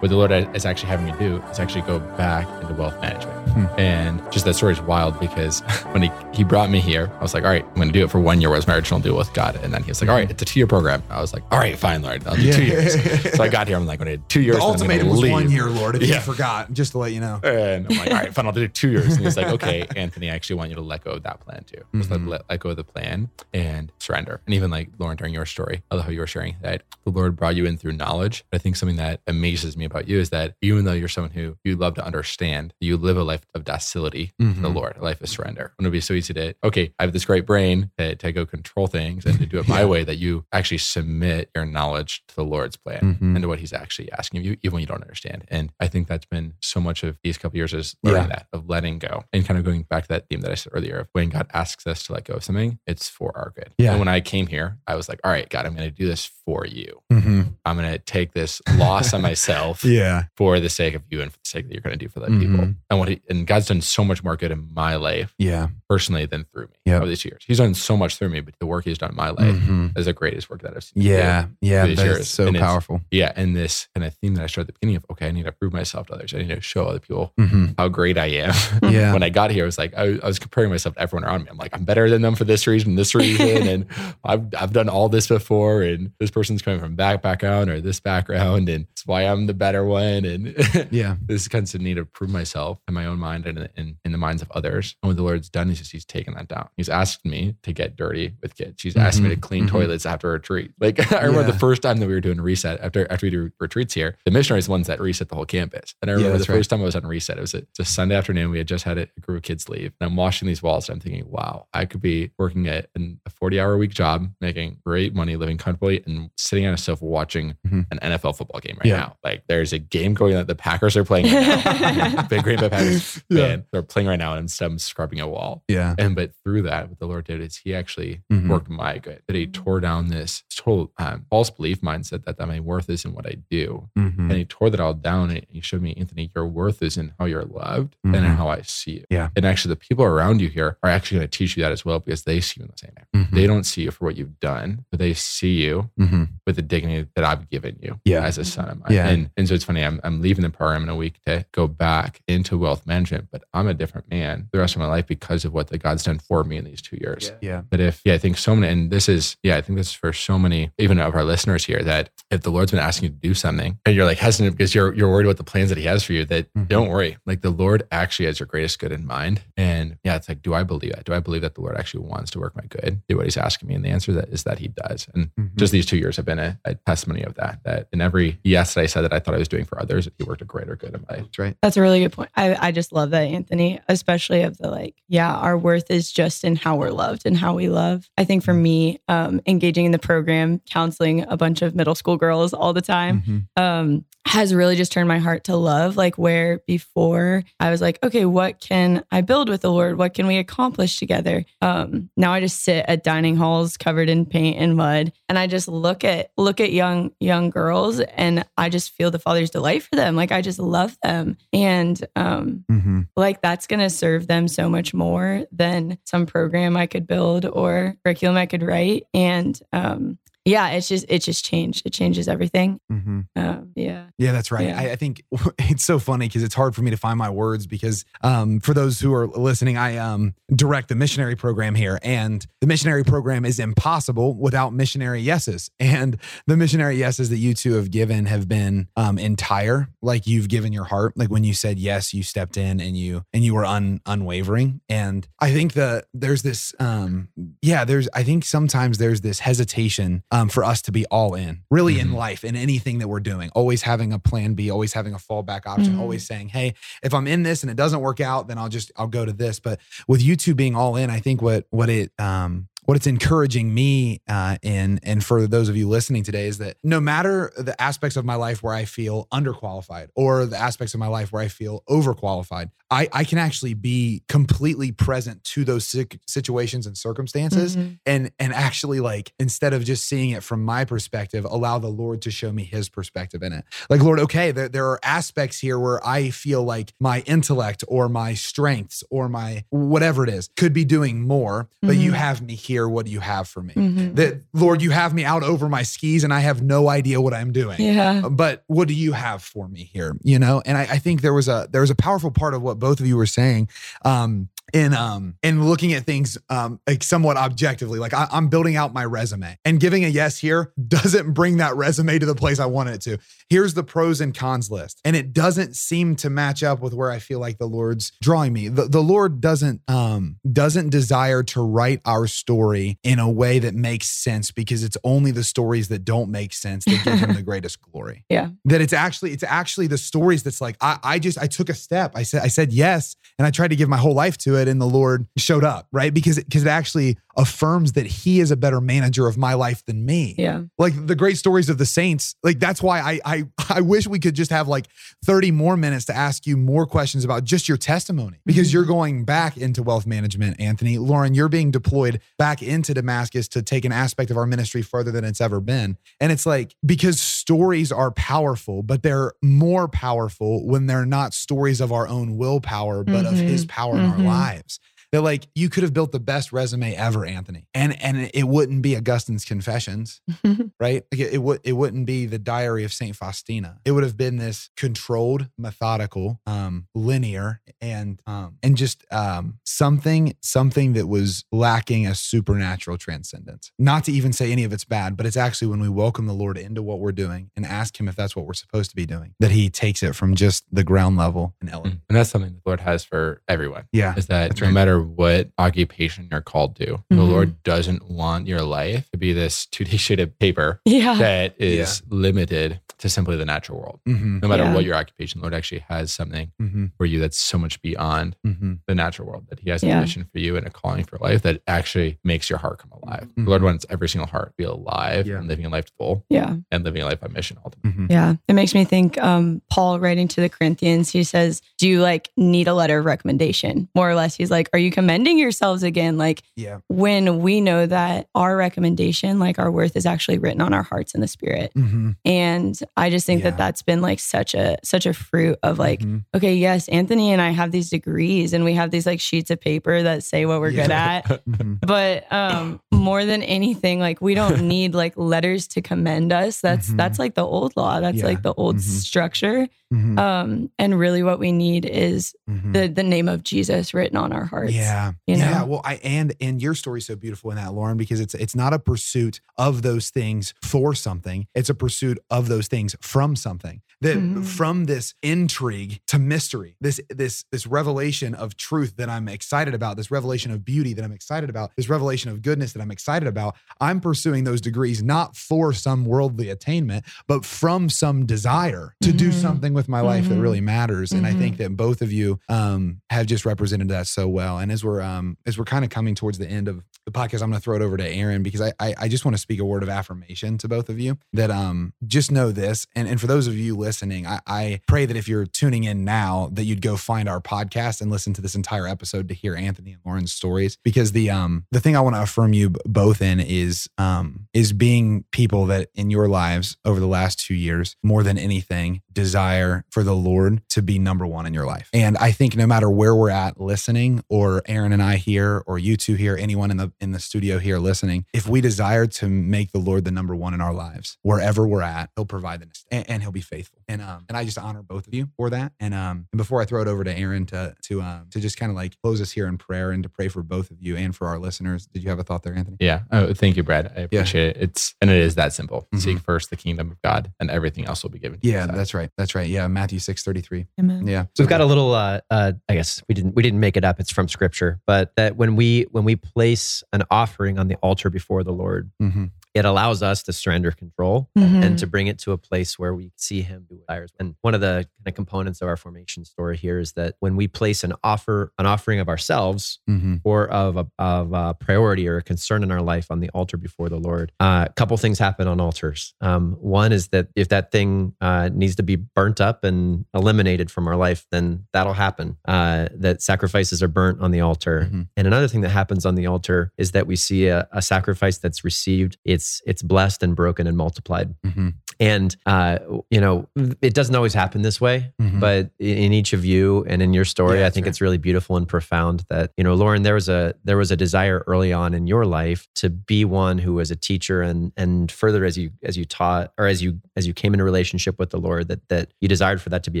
[0.00, 3.33] what the Lord is actually having me do is actually go back into wealth management.
[3.78, 5.60] And just that story is wild because
[5.92, 8.04] when he, he brought me here, I was like, all right, I'm going to do
[8.04, 9.56] it for one year was my original deal with God.
[9.62, 11.02] And then he was like, all right, it's a two year program.
[11.10, 12.94] I was like, all right, fine, Lord, I'll do two years.
[13.36, 13.76] so I got here.
[13.76, 14.56] I'm like, going to do two years.
[14.56, 15.32] The I'm ultimatum was leave.
[15.32, 16.16] one year, Lord, if Yeah.
[16.16, 17.40] you forgot, just to let you know.
[17.42, 19.14] And I'm like, all right, fine, I'll do two years.
[19.16, 21.64] And he's like, okay, Anthony, I actually want you to let go of that plan
[21.64, 21.82] too.
[21.94, 22.28] Just Mm-hmm.
[22.28, 24.40] let, let, let go of the plan and surrender.
[24.46, 27.10] And even like Lauren, during your story, I love how you were sharing that the
[27.10, 28.44] Lord brought you in through knowledge.
[28.50, 31.30] But I think something that amazes me about you is that even though you're someone
[31.32, 34.68] who you love to understand, you live a life of docility to the.
[34.74, 35.72] Lord, a life of surrender.
[35.78, 38.44] And it'd be so easy to, okay, I have this great brain to, to go
[38.44, 42.34] control things and to do it my way that you actually submit your knowledge to
[42.34, 43.34] the Lord's plan Mhm.
[43.36, 45.44] and to what he's actually asking of you, even when you don't understand.
[45.48, 48.26] And I think that's been so much of these couple years is learning Yeah.
[48.28, 50.72] that of letting go and kind of going back to that theme that I said
[50.74, 53.74] earlier of when God asks us to let go of something, it's for our good.
[53.78, 53.90] Yeah.
[53.90, 56.06] And when I came here, I was like, all right, God, I'm going to do
[56.08, 57.00] this for you.
[57.12, 57.42] Mm-hmm.
[57.64, 60.24] I'm going to take this loss on myself Yeah.
[60.36, 62.20] for the sake of you and for the sake that you're going to do for
[62.20, 62.64] the people.
[62.64, 62.76] Mhm.
[62.90, 65.68] And what he, and God's done so much more good in my life Yeah.
[65.88, 66.96] personally than through me Yep.
[67.02, 67.42] over these years.
[67.46, 69.96] He's done so much through me, but the work he's done in my life Mhm.
[69.98, 71.02] is the greatest work that I've seen.
[71.02, 71.46] Yeah.
[71.60, 71.86] Yeah.
[71.86, 72.28] That's years.
[72.28, 73.00] so And powerful.
[73.10, 75.30] yeah, and this kind of theme that I started at the beginning of, okay, I
[75.30, 76.34] need to prove myself to others.
[76.34, 77.66] I need to show other people Mm-hmm.
[77.78, 78.54] how great I am.
[78.82, 79.12] Yeah.
[79.12, 81.42] when I got here, I was like, I, I was comparing myself to everyone around
[81.44, 81.48] me.
[81.50, 83.86] I'm like, I'm better than them for this reason, this reason, and
[84.24, 88.00] I've I've done all this before, and this person's coming from that background or this
[88.00, 90.54] background, and it's why I'm the better one, and
[90.90, 91.16] Yeah.
[91.26, 94.42] this constant need to prove myself in my own mind and in, in the minds
[94.42, 94.96] of others.
[95.02, 96.68] And what the Lord's done is just He's taken that down.
[96.76, 98.82] He's asked me to get dirty with kids.
[98.82, 99.70] He's asked me to Mhm, clean mhm.
[99.70, 100.72] toilets after a retreat.
[100.80, 101.52] Like I remember Yeah.
[101.52, 104.16] the first time that we were doing a reset after after we do retreats here.
[104.24, 105.94] The missionaries ones that reset the whole campus.
[106.02, 106.56] And I Yeah, remember the right.
[106.58, 107.38] first time I was on reset.
[107.38, 108.50] It was a, it's a Sunday afternoon.
[108.50, 110.88] We had just had a group of kids leave, and I'm washing these walls.
[110.88, 113.92] And I'm thinking, wow, I could be working at an, a 40 hour a week
[113.92, 117.86] job, making great money, living comfortably, and sitting on a sofa watching Mhm.
[117.90, 118.96] an NFL football game right Yeah.
[118.96, 119.16] now.
[119.22, 122.22] Like there's a game going that the Packers are playing right now.
[122.28, 123.56] Big Green Bay Packers Yeah.
[123.72, 125.62] They're playing right now and instead I'm scrubbing a wall.
[125.68, 125.94] Yeah.
[125.98, 128.48] And but through that, what the Lord did is He actually Mhm.
[128.48, 129.22] worked my good.
[129.26, 133.04] That He tore down this total um, false belief mindset that, that my worth is
[133.04, 133.88] in what I do.
[133.98, 134.18] Mhm.
[134.18, 137.12] And He tore that all down and He showed me, Anthony, your worth is in
[137.18, 138.36] how you're loved and in Mhm.
[138.36, 139.04] how I see you.
[139.10, 139.28] Yeah.
[139.36, 141.84] And actually, the people around you here are actually going to teach you that as
[141.84, 143.04] well because they see you in the same way.
[143.24, 143.30] Mhm.
[143.30, 146.28] They don't see you for what you've done, but they see you Mhm.
[146.46, 148.22] with the dignity that I've given you Yeah.
[148.24, 148.92] as a son of mine.
[148.92, 149.08] Yeah.
[149.08, 151.66] And, and so it's funny, I'm, I'm leaving the program in a week to go
[151.66, 152.93] back into wealth management,
[153.30, 156.02] but I'm a different man the rest of my life because of what the God's
[156.04, 157.32] done for me in these two years.
[157.40, 157.62] Yeah.
[157.68, 159.92] But if, yeah, I think so many, and this is, yeah, I think this is
[159.92, 163.10] for so many, even of our listeners here, that if the Lord's been asking you
[163.10, 165.78] to do something and you're like hesitant because you're, you're worried about the plans that
[165.78, 166.68] He has for you, that Mhm.
[166.68, 167.16] don't worry.
[167.26, 169.42] Like the Lord actually has your greatest good in mind.
[169.56, 171.04] And yeah, it's like, do I believe that?
[171.04, 173.36] Do I believe that the Lord actually wants to work my good, do what He's
[173.36, 173.74] asking me?
[173.74, 175.08] And the answer that is that He does.
[175.14, 175.54] And Mhm.
[175.56, 177.60] just these two years have been a, a testimony of that.
[177.64, 180.08] That in every yes that I said that I thought I was doing for others,
[180.18, 181.24] He worked a greater good in my life.
[181.24, 181.56] That's right.
[181.62, 182.30] That's a really good point.
[182.36, 186.44] I, I just love that, Anthony, especially of the like, yeah, our worth is just
[186.44, 188.08] in how we're loved and how we love.
[188.18, 192.16] I think for me, um, engaging in the program, counseling a bunch of middle school
[192.18, 193.22] girls all the time,
[193.56, 193.62] Mhm.
[193.62, 195.96] um, has really just turned my heart to love.
[195.98, 199.98] Like where before I was like, okay, what can I build with the Lord?
[199.98, 201.44] What can we accomplish together?
[201.60, 205.46] Um, now I just sit at dining halls covered in paint and mud, and I
[205.46, 209.82] just look at look at young young girls, and I just feel the Father's delight
[209.82, 210.16] for them.
[210.16, 213.08] Like I just love them, and um, Mhm.
[213.16, 217.44] like that's going to serve them so much more than some program I could build
[217.46, 219.04] or curriculum I could write.
[219.14, 221.86] And um, yeah, it's just it just changed.
[221.86, 222.78] It changes everything.
[222.92, 223.26] Mhm.
[223.36, 224.06] Um, yeah.
[224.18, 224.68] Yeah, that's right.
[224.68, 224.78] Yeah.
[224.78, 225.22] I, I think
[225.58, 228.74] it's so funny because it's hard for me to find my words because um, for
[228.74, 233.44] those who are listening, I um, direct the missionary program here, and the missionary program
[233.44, 235.70] is impossible without missionary yeses.
[235.80, 240.48] And the missionary yeses that you two have given have been um, entire, like you've
[240.48, 241.16] given your heart.
[241.16, 244.80] Like when you said yes, you stepped in and you and you were un, unwavering.
[244.88, 247.28] And I think the there's this, um,
[247.62, 251.62] yeah, there's I think sometimes there's this hesitation um, for us to be all in,
[251.70, 252.14] really in Mhm.
[252.14, 255.64] life, in anything that we're doing, always having a plan B, always having a fallback
[255.64, 256.00] option, Mhm.
[256.00, 256.74] always saying, hey,
[257.04, 259.32] if I'm in this and it doesn't work out, then I'll just I'll go to
[259.32, 259.60] this.
[259.60, 259.78] But
[260.08, 263.72] with you two being all in, I think what what it um what it's encouraging
[263.72, 267.80] me uh, in and for those of you listening today is that no matter the
[267.80, 271.42] aspects of my life where I feel underqualified or the aspects of my life where
[271.42, 275.94] I feel overqualified, I, I can actually be completely present to those
[276.26, 277.98] situations and circumstances Mhm.
[278.06, 282.20] and and actually like instead of just seeing it from my perspective allow the lord
[282.22, 285.78] to show me his perspective in it like lord okay there, there are aspects here
[285.78, 290.72] where i feel like my intellect or my strengths or my whatever it is could
[290.72, 292.16] be doing more but you Mhm.
[292.16, 294.14] have me here what do you have for me Mhm.
[294.16, 297.32] that lord you have me out over my skis and i have no idea what
[297.34, 298.28] i'm doing Yeah.
[298.30, 301.34] but what do you have for me here you know and I, I think there
[301.34, 303.68] was a there was a powerful part of what both of you were saying
[304.04, 308.76] um in um in looking at things um like somewhat objectively like I, i'm building
[308.76, 312.58] out my resume and giving a yes here doesn't bring that resume to the place
[312.58, 313.18] i want it to
[313.50, 317.10] here's the pros and cons list and it doesn't seem to match up with where
[317.10, 321.60] i feel like the lord's drawing me the, the lord doesn't um doesn't desire to
[321.62, 326.04] write our story in a way that makes sense because it's only the stories that
[326.04, 328.48] don't make sense that give him the greatest glory Yeah.
[328.64, 331.74] that it's actually it's actually the stories that's like I, I just I took a
[331.74, 332.12] step.
[332.14, 334.68] I said I said yes, and I tried to give my whole life to it,
[334.68, 336.12] and the Lord showed up, right?
[336.12, 340.04] Because because it actually affirms that He is a better manager of my life than
[340.06, 340.34] me.
[340.38, 340.62] Yeah.
[340.78, 344.18] Like the great stories of the saints, like that's why I I I wish we
[344.18, 344.86] could just have like
[345.24, 348.92] 30 more minutes to ask you more questions about just your testimony because you're mm-hmm.
[348.92, 350.98] going back into wealth management, Anthony.
[350.98, 355.10] Lauren, you're being deployed back into Damascus to take an aspect of our ministry further
[355.10, 355.96] than it's ever been.
[356.20, 361.78] And it's like because stories are powerful, but they're more powerful when they're not stories
[361.78, 363.46] of our own willpower, but of Mhm.
[363.48, 364.24] his power in our Mhm.
[364.24, 364.80] lives.
[365.14, 368.82] That like you could have built the best resume ever, Anthony, and and it wouldn't
[368.82, 370.20] be Augustine's Confessions,
[370.80, 371.04] right?
[371.12, 373.78] Like it, it would it wouldn't be the Diary of Saint Faustina.
[373.84, 380.34] It would have been this controlled, methodical, um, linear, and um, and just um, something
[380.40, 383.70] something that was lacking a supernatural transcendence.
[383.78, 386.34] Not to even say any of it's bad, but it's actually when we welcome the
[386.34, 389.06] Lord into what we're doing and ask Him if that's what we're supposed to be
[389.06, 392.00] doing, that He takes it from just the ground level and elevate.
[392.08, 393.84] And that's something the Lord has for everyone.
[393.92, 394.74] Yeah, Is that that's no right.
[394.74, 397.28] matter what occupation you're called to, the Mhm.
[397.28, 401.14] Lord doesn't want your life to be this two D sheet of paper Yeah.
[401.18, 404.00] that is limited to simply the natural world.
[404.08, 404.40] Mhm.
[404.40, 404.72] No matter Yeah.
[404.74, 406.90] what your occupation, Lord actually has something Mhm.
[406.96, 408.78] for you that's so much beyond Mhm.
[408.86, 409.44] the natural world.
[409.50, 412.48] That He has a mission for you and a calling for life that actually makes
[412.48, 413.28] your heart come alive.
[413.36, 415.36] The Lord wants every single heart to be alive Yeah.
[415.36, 416.56] and living a life full Yeah.
[416.72, 418.04] and living a life on mission ultimately.
[418.04, 418.10] Mhm.
[418.10, 418.36] Yeah.
[418.48, 422.30] It makes me think um, Paul writing to the Corinthians, he says, Do you like
[422.38, 423.88] need a letter of recommendation?
[423.94, 426.16] More or less, he's like, Are you commending yourselves again?
[426.16, 426.78] Like Yeah.
[426.88, 431.14] when we know that our recommendation, like our worth is actually written on our hearts
[431.14, 431.70] in the spirit.
[431.76, 432.12] Mm-hmm.
[432.24, 433.50] And I just think Yeah.
[433.50, 436.24] that that's been like such a such a fruit of like, Mhm.
[436.34, 439.60] okay, yes, Anthony and I have these degrees and we have these like sheets of
[439.60, 441.22] paper that say what we're good Yeah.
[441.26, 441.44] at.
[441.48, 441.80] Mhm.
[441.80, 446.60] But um more than anything, like we don't need like letters to commend us.
[446.60, 446.96] That's Mhm.
[446.96, 447.98] that's like the old law.
[448.00, 448.26] That's Yeah.
[448.26, 448.80] like the old Mhm.
[448.82, 449.66] structure.
[449.94, 450.18] Mhm.
[450.18, 452.72] Um and really what we need is Mhm.
[452.72, 454.72] the the name of Jesus written on our hearts.
[454.72, 455.12] Yeah.
[455.26, 455.44] you know?
[455.44, 455.62] yeah.
[455.62, 458.72] Well, I and and your story's so beautiful in that, Lauren, because it's it's not
[458.72, 461.46] a pursuit of those things for something.
[461.54, 463.80] It's a pursuit of those things from something.
[464.00, 464.44] That Mhm.
[464.44, 469.96] from this intrigue to mystery, this this this revelation of truth that I'm excited about,
[469.96, 473.28] this revelation of beauty that I'm excited about, this revelation of goodness that I'm excited
[473.28, 473.54] about.
[473.80, 479.28] I'm pursuing those degrees not for some worldly attainment, but from some desire to do
[479.30, 479.32] Mhm.
[479.40, 480.42] something with my life that Mhm.
[480.42, 481.12] really matters.
[481.12, 481.38] And I Mhm.
[481.38, 484.58] think that both of you um, have just represented that so well.
[484.58, 487.42] And as we're um, as we're kind of coming towards the end of the podcast,
[487.42, 489.40] I'm going to throw it over to Aaron because I, I I just want to
[489.40, 492.86] speak a word of affirmation to both of you that um just know this.
[492.94, 496.04] And and for those of you listening, I, I pray that if you're tuning in
[496.04, 499.54] now, that you'd go find our podcast and listen to this entire episode to hear
[499.54, 500.78] Anthony and Lauren's stories.
[500.82, 504.72] Because the um the thing I want to affirm you both in is um is
[504.72, 509.73] being people that in your lives over the last two years, more than anything, desire
[509.90, 511.88] for the Lord to be number one in your life.
[511.92, 515.78] And I think no matter where we're at listening, or Aaron and I here, or
[515.78, 519.28] you two here, anyone in the in the studio here listening, if we desire to
[519.28, 522.66] make the Lord the number one in our lives, wherever we're at, He'll provide the
[522.66, 523.80] next, and, and He'll be faithful.
[523.88, 525.72] And um, and I just honor both of you for that.
[525.80, 528.58] And um, and before I throw it over to Aaron to to um to just
[528.58, 530.96] kind of like close us here in prayer and to pray for both of you
[530.96, 532.76] and for our listeners, did you have a thought there, Anthony?
[532.80, 533.00] Yeah.
[533.10, 533.92] Oh, thank you, Brad.
[533.96, 534.62] I appreciate it.
[534.62, 535.88] It's and it is that simple.
[535.96, 538.40] Seek first the kingdom of God, and everything else will be given.
[538.40, 539.10] to Yeah, that's right.
[539.16, 539.48] That's right.
[539.54, 540.66] Yeah, Matthew six thirty three.
[540.80, 541.06] Amen.
[541.06, 541.24] Yeah.
[541.34, 543.84] So we've got a little uh, uh I guess we didn't we didn't make it
[543.84, 547.76] up it's from scripture but that when we when we place an offering on the
[547.76, 549.30] altar before the Lord Mhm.
[549.54, 551.62] It allows us to surrender control Mhm.
[551.64, 554.10] and to bring it to a place where we see him do what he desires.
[554.18, 557.36] And one of the kind of components of our formation story here is that when
[557.36, 560.20] we place an offer, an offering of ourselves Mhm.
[560.24, 563.56] or of a, of a priority or a concern in our life on the altar
[563.56, 566.14] before the Lord, uh, a couple things happen on altars.
[566.20, 570.70] Um, one is that if that thing uh, needs to be burnt up and eliminated
[570.70, 572.36] from our life, then that'll happen.
[572.44, 574.88] Uh, that sacrifices are burnt on the altar.
[574.92, 575.08] Mhm.
[575.16, 578.38] And another thing that happens on the altar is that we see a, a sacrifice
[578.38, 579.16] that's received.
[579.24, 581.34] It's it's blessed and broken and multiplied.
[581.42, 581.74] Mhm.
[582.00, 582.78] And uh,
[583.10, 583.48] you know,
[583.80, 585.40] it doesn't always happen this way, Mhm.
[585.40, 587.90] but in in each of you and in your story, Yeah, I think right.
[587.90, 590.96] it's really beautiful and profound that you know, Lauren, there was a there was a
[590.96, 595.10] desire early on in your life to be one who was a teacher, and and
[595.10, 598.30] further as you as you taught or as you as you came into relationship with
[598.30, 600.00] the Lord, that that you desired for that to be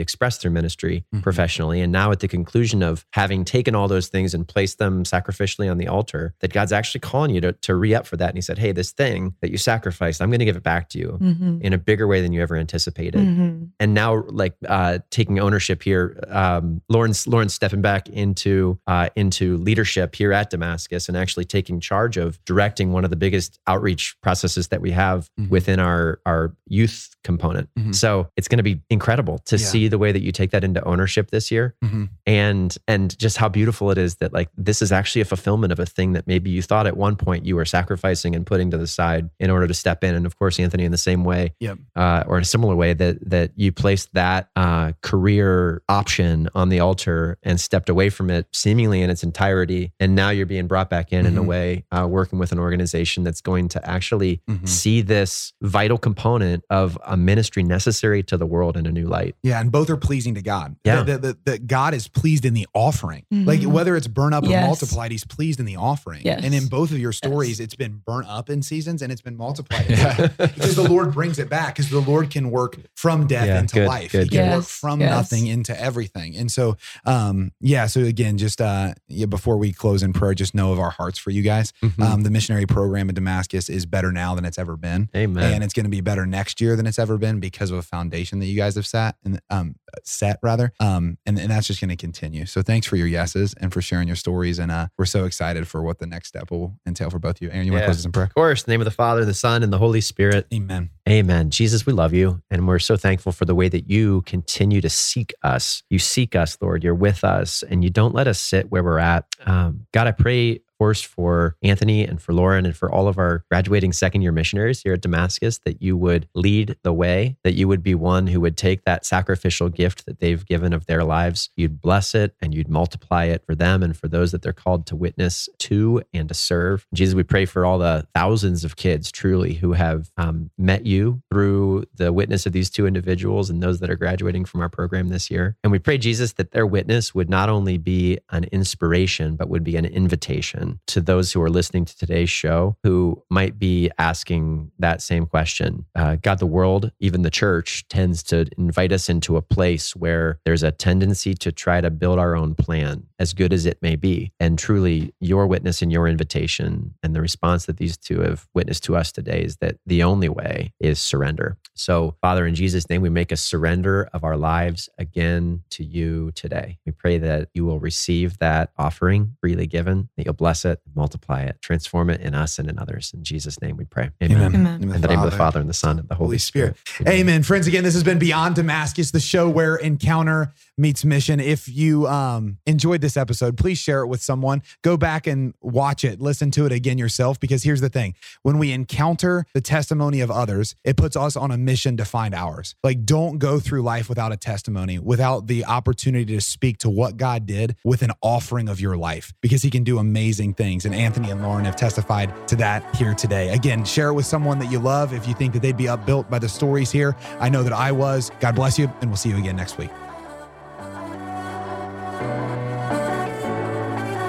[0.00, 1.22] expressed through ministry Mhm.
[1.22, 5.04] professionally, and now at the conclusion of having taken all those things and placed them
[5.04, 8.28] sacrificially on the altar, that God's actually calling you to to re up for that,
[8.30, 10.88] and He said, "Hey, this thing that you sacrificed, I'm going to give it back
[10.90, 11.60] to you." Mhm.
[11.62, 13.68] In a bigger way than you ever anticipated Mhm.
[13.80, 19.56] and now like uh, taking ownership here um, lauren's lauren's stepping back into uh, into
[19.58, 24.16] leadership here at damascus and actually taking charge of directing one of the biggest outreach
[24.22, 25.48] processes that we have Mhm.
[25.50, 27.94] within our our youth component Mhm.
[27.94, 29.64] so it's going to be incredible to Yeah.
[29.66, 32.08] see the way that you take that into ownership this year Mhm.
[32.26, 35.78] and and just how beautiful it is that like this is actually a fulfillment of
[35.78, 38.78] a thing that maybe you thought at one point you were sacrificing and putting to
[38.78, 41.52] the side in order to step in and of course anthony in the same way
[41.60, 41.73] Yep.
[41.96, 46.68] Uh, or in a similar way that that you placed that uh, career option on
[46.68, 50.66] the altar and stepped away from it seemingly in its entirety, and now you're being
[50.66, 51.46] brought back in in a Mhm.
[51.46, 54.68] way, uh, working with an organization that's going to actually Mhm.
[54.68, 59.34] see this vital component of a ministry necessary to the world in a new light.
[59.42, 60.76] Yeah, and both are pleasing to God.
[60.84, 61.02] Yeah.
[61.02, 63.24] That that- that God is pleased in the offering.
[63.32, 63.46] Mhm.
[63.46, 66.22] Like whether it's burn up or multiplied, He's pleased in the offering.
[66.24, 66.40] Yes.
[66.44, 69.36] And in both of your stories, it's been burnt up in seasons and it's been
[69.36, 69.86] multiplied.
[70.38, 71.63] because the Lord brings it back.
[71.68, 74.12] Because the Lord can work from death Yeah, into good, life.
[74.12, 74.56] good, he can good.
[74.56, 75.10] work from yes.
[75.10, 76.36] nothing into everything.
[76.36, 77.86] And so, um, yeah.
[77.86, 81.18] So again, just uh, yeah, before we close in prayer, just know of our hearts
[81.18, 81.72] for you guys.
[81.82, 82.02] Mhm.
[82.02, 85.08] Um, the missionary program in Damascus is better now than it's ever been.
[85.16, 85.52] Amen.
[85.54, 87.82] And it's going to be better next year than it's ever been because of a
[87.82, 90.72] foundation that you guys have set and um, set rather.
[90.80, 92.46] Um, and, and that's just going to continue.
[92.46, 94.58] So thanks for your yeses and for sharing your stories.
[94.58, 97.50] And uh, we're so excited for what the next step will entail for both you.
[97.50, 98.26] Aaron, you want to close this in prayer?
[98.26, 100.46] of course, in the name of the Father, the Son, and the Holy Spirit.
[100.52, 100.90] Amen.
[101.08, 101.50] Amen.
[101.54, 102.42] Jesus, we love you.
[102.50, 105.82] And we're so thankful for the way that you continue to seek us.
[105.88, 106.82] You seek us, Lord.
[106.82, 109.24] You're with us and you don't let us sit where we're at.
[109.46, 113.44] Um, God, I pray course, for Anthony and for Lauren and for all of our
[113.50, 117.68] graduating second year missionaries here at Damascus, that you would lead the way, that you
[117.68, 121.50] would be one who would take that sacrificial gift that they've given of their lives,
[121.56, 124.86] you'd bless it and you'd multiply it for them and for those that they're called
[124.86, 126.86] to witness to and to serve.
[126.94, 131.22] Jesus, we pray for all the thousands of kids truly who have um, met you
[131.30, 135.08] through the witness of these two individuals and those that are graduating from our program
[135.08, 135.56] this year.
[135.62, 139.64] And we pray, Jesus, that their witness would not only be an inspiration, but would
[139.64, 144.70] be an invitation to those who are listening to today's show who might be asking
[144.78, 145.84] that same question.
[145.94, 150.38] Uh, God, the world, even the church, tends to invite us into a place where
[150.44, 153.96] there's a tendency to try to build our own plan, as good as it may
[153.96, 154.32] be.
[154.38, 158.84] And truly, your witness and your invitation and the response that these two have witnessed
[158.84, 161.56] to us today is that the only way is surrender.
[161.74, 166.30] So, Father, in Jesus' name, we make a surrender of our lives again to you
[166.32, 166.78] today.
[166.86, 170.80] We pray that you will receive that offering freely given, that you'll bless bless it,
[170.94, 173.12] multiply it, transform it in us and in others.
[173.12, 174.10] In Jesus' name we pray.
[174.22, 174.36] Amen.
[174.36, 174.54] Amen.
[174.54, 174.82] Amen.
[174.82, 176.76] In In the name of the Father and the Son and the Holy, Holy Spirit.
[176.86, 177.12] Spirit.
[177.12, 177.42] Amen.
[177.42, 181.40] Friends, again, this has been Beyond Damascus, the show where encounter meets mission.
[181.40, 184.62] If you um, enjoyed this episode, please share it with someone.
[184.82, 188.58] Go back and watch it, listen to it again yourself, because here's the thing when
[188.58, 192.74] we encounter the testimony of others, it puts us on a mission to find ours.
[192.82, 197.16] Like, don't go through life without a testimony, without the opportunity to speak to what
[197.16, 200.84] God did with an offering of your life, because He can do amazing things.
[200.84, 203.50] And Anthony and Lauren have testified to that here today.
[203.50, 206.28] Again, share it with someone that you love if you think that they'd be upbuilt
[206.30, 207.16] by the stories here.
[207.40, 208.30] I know that I was.
[208.40, 209.90] God bless you, and we'll see you again next week.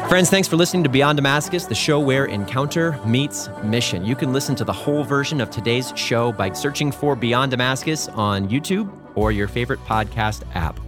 [0.09, 4.05] Friends, thanks for listening to Beyond Damascus, the show where encounter meets mission.
[4.05, 8.07] You can listen to the whole version of today's show by searching for Beyond Damascus
[8.09, 10.79] on YouTube or your favorite podcast app.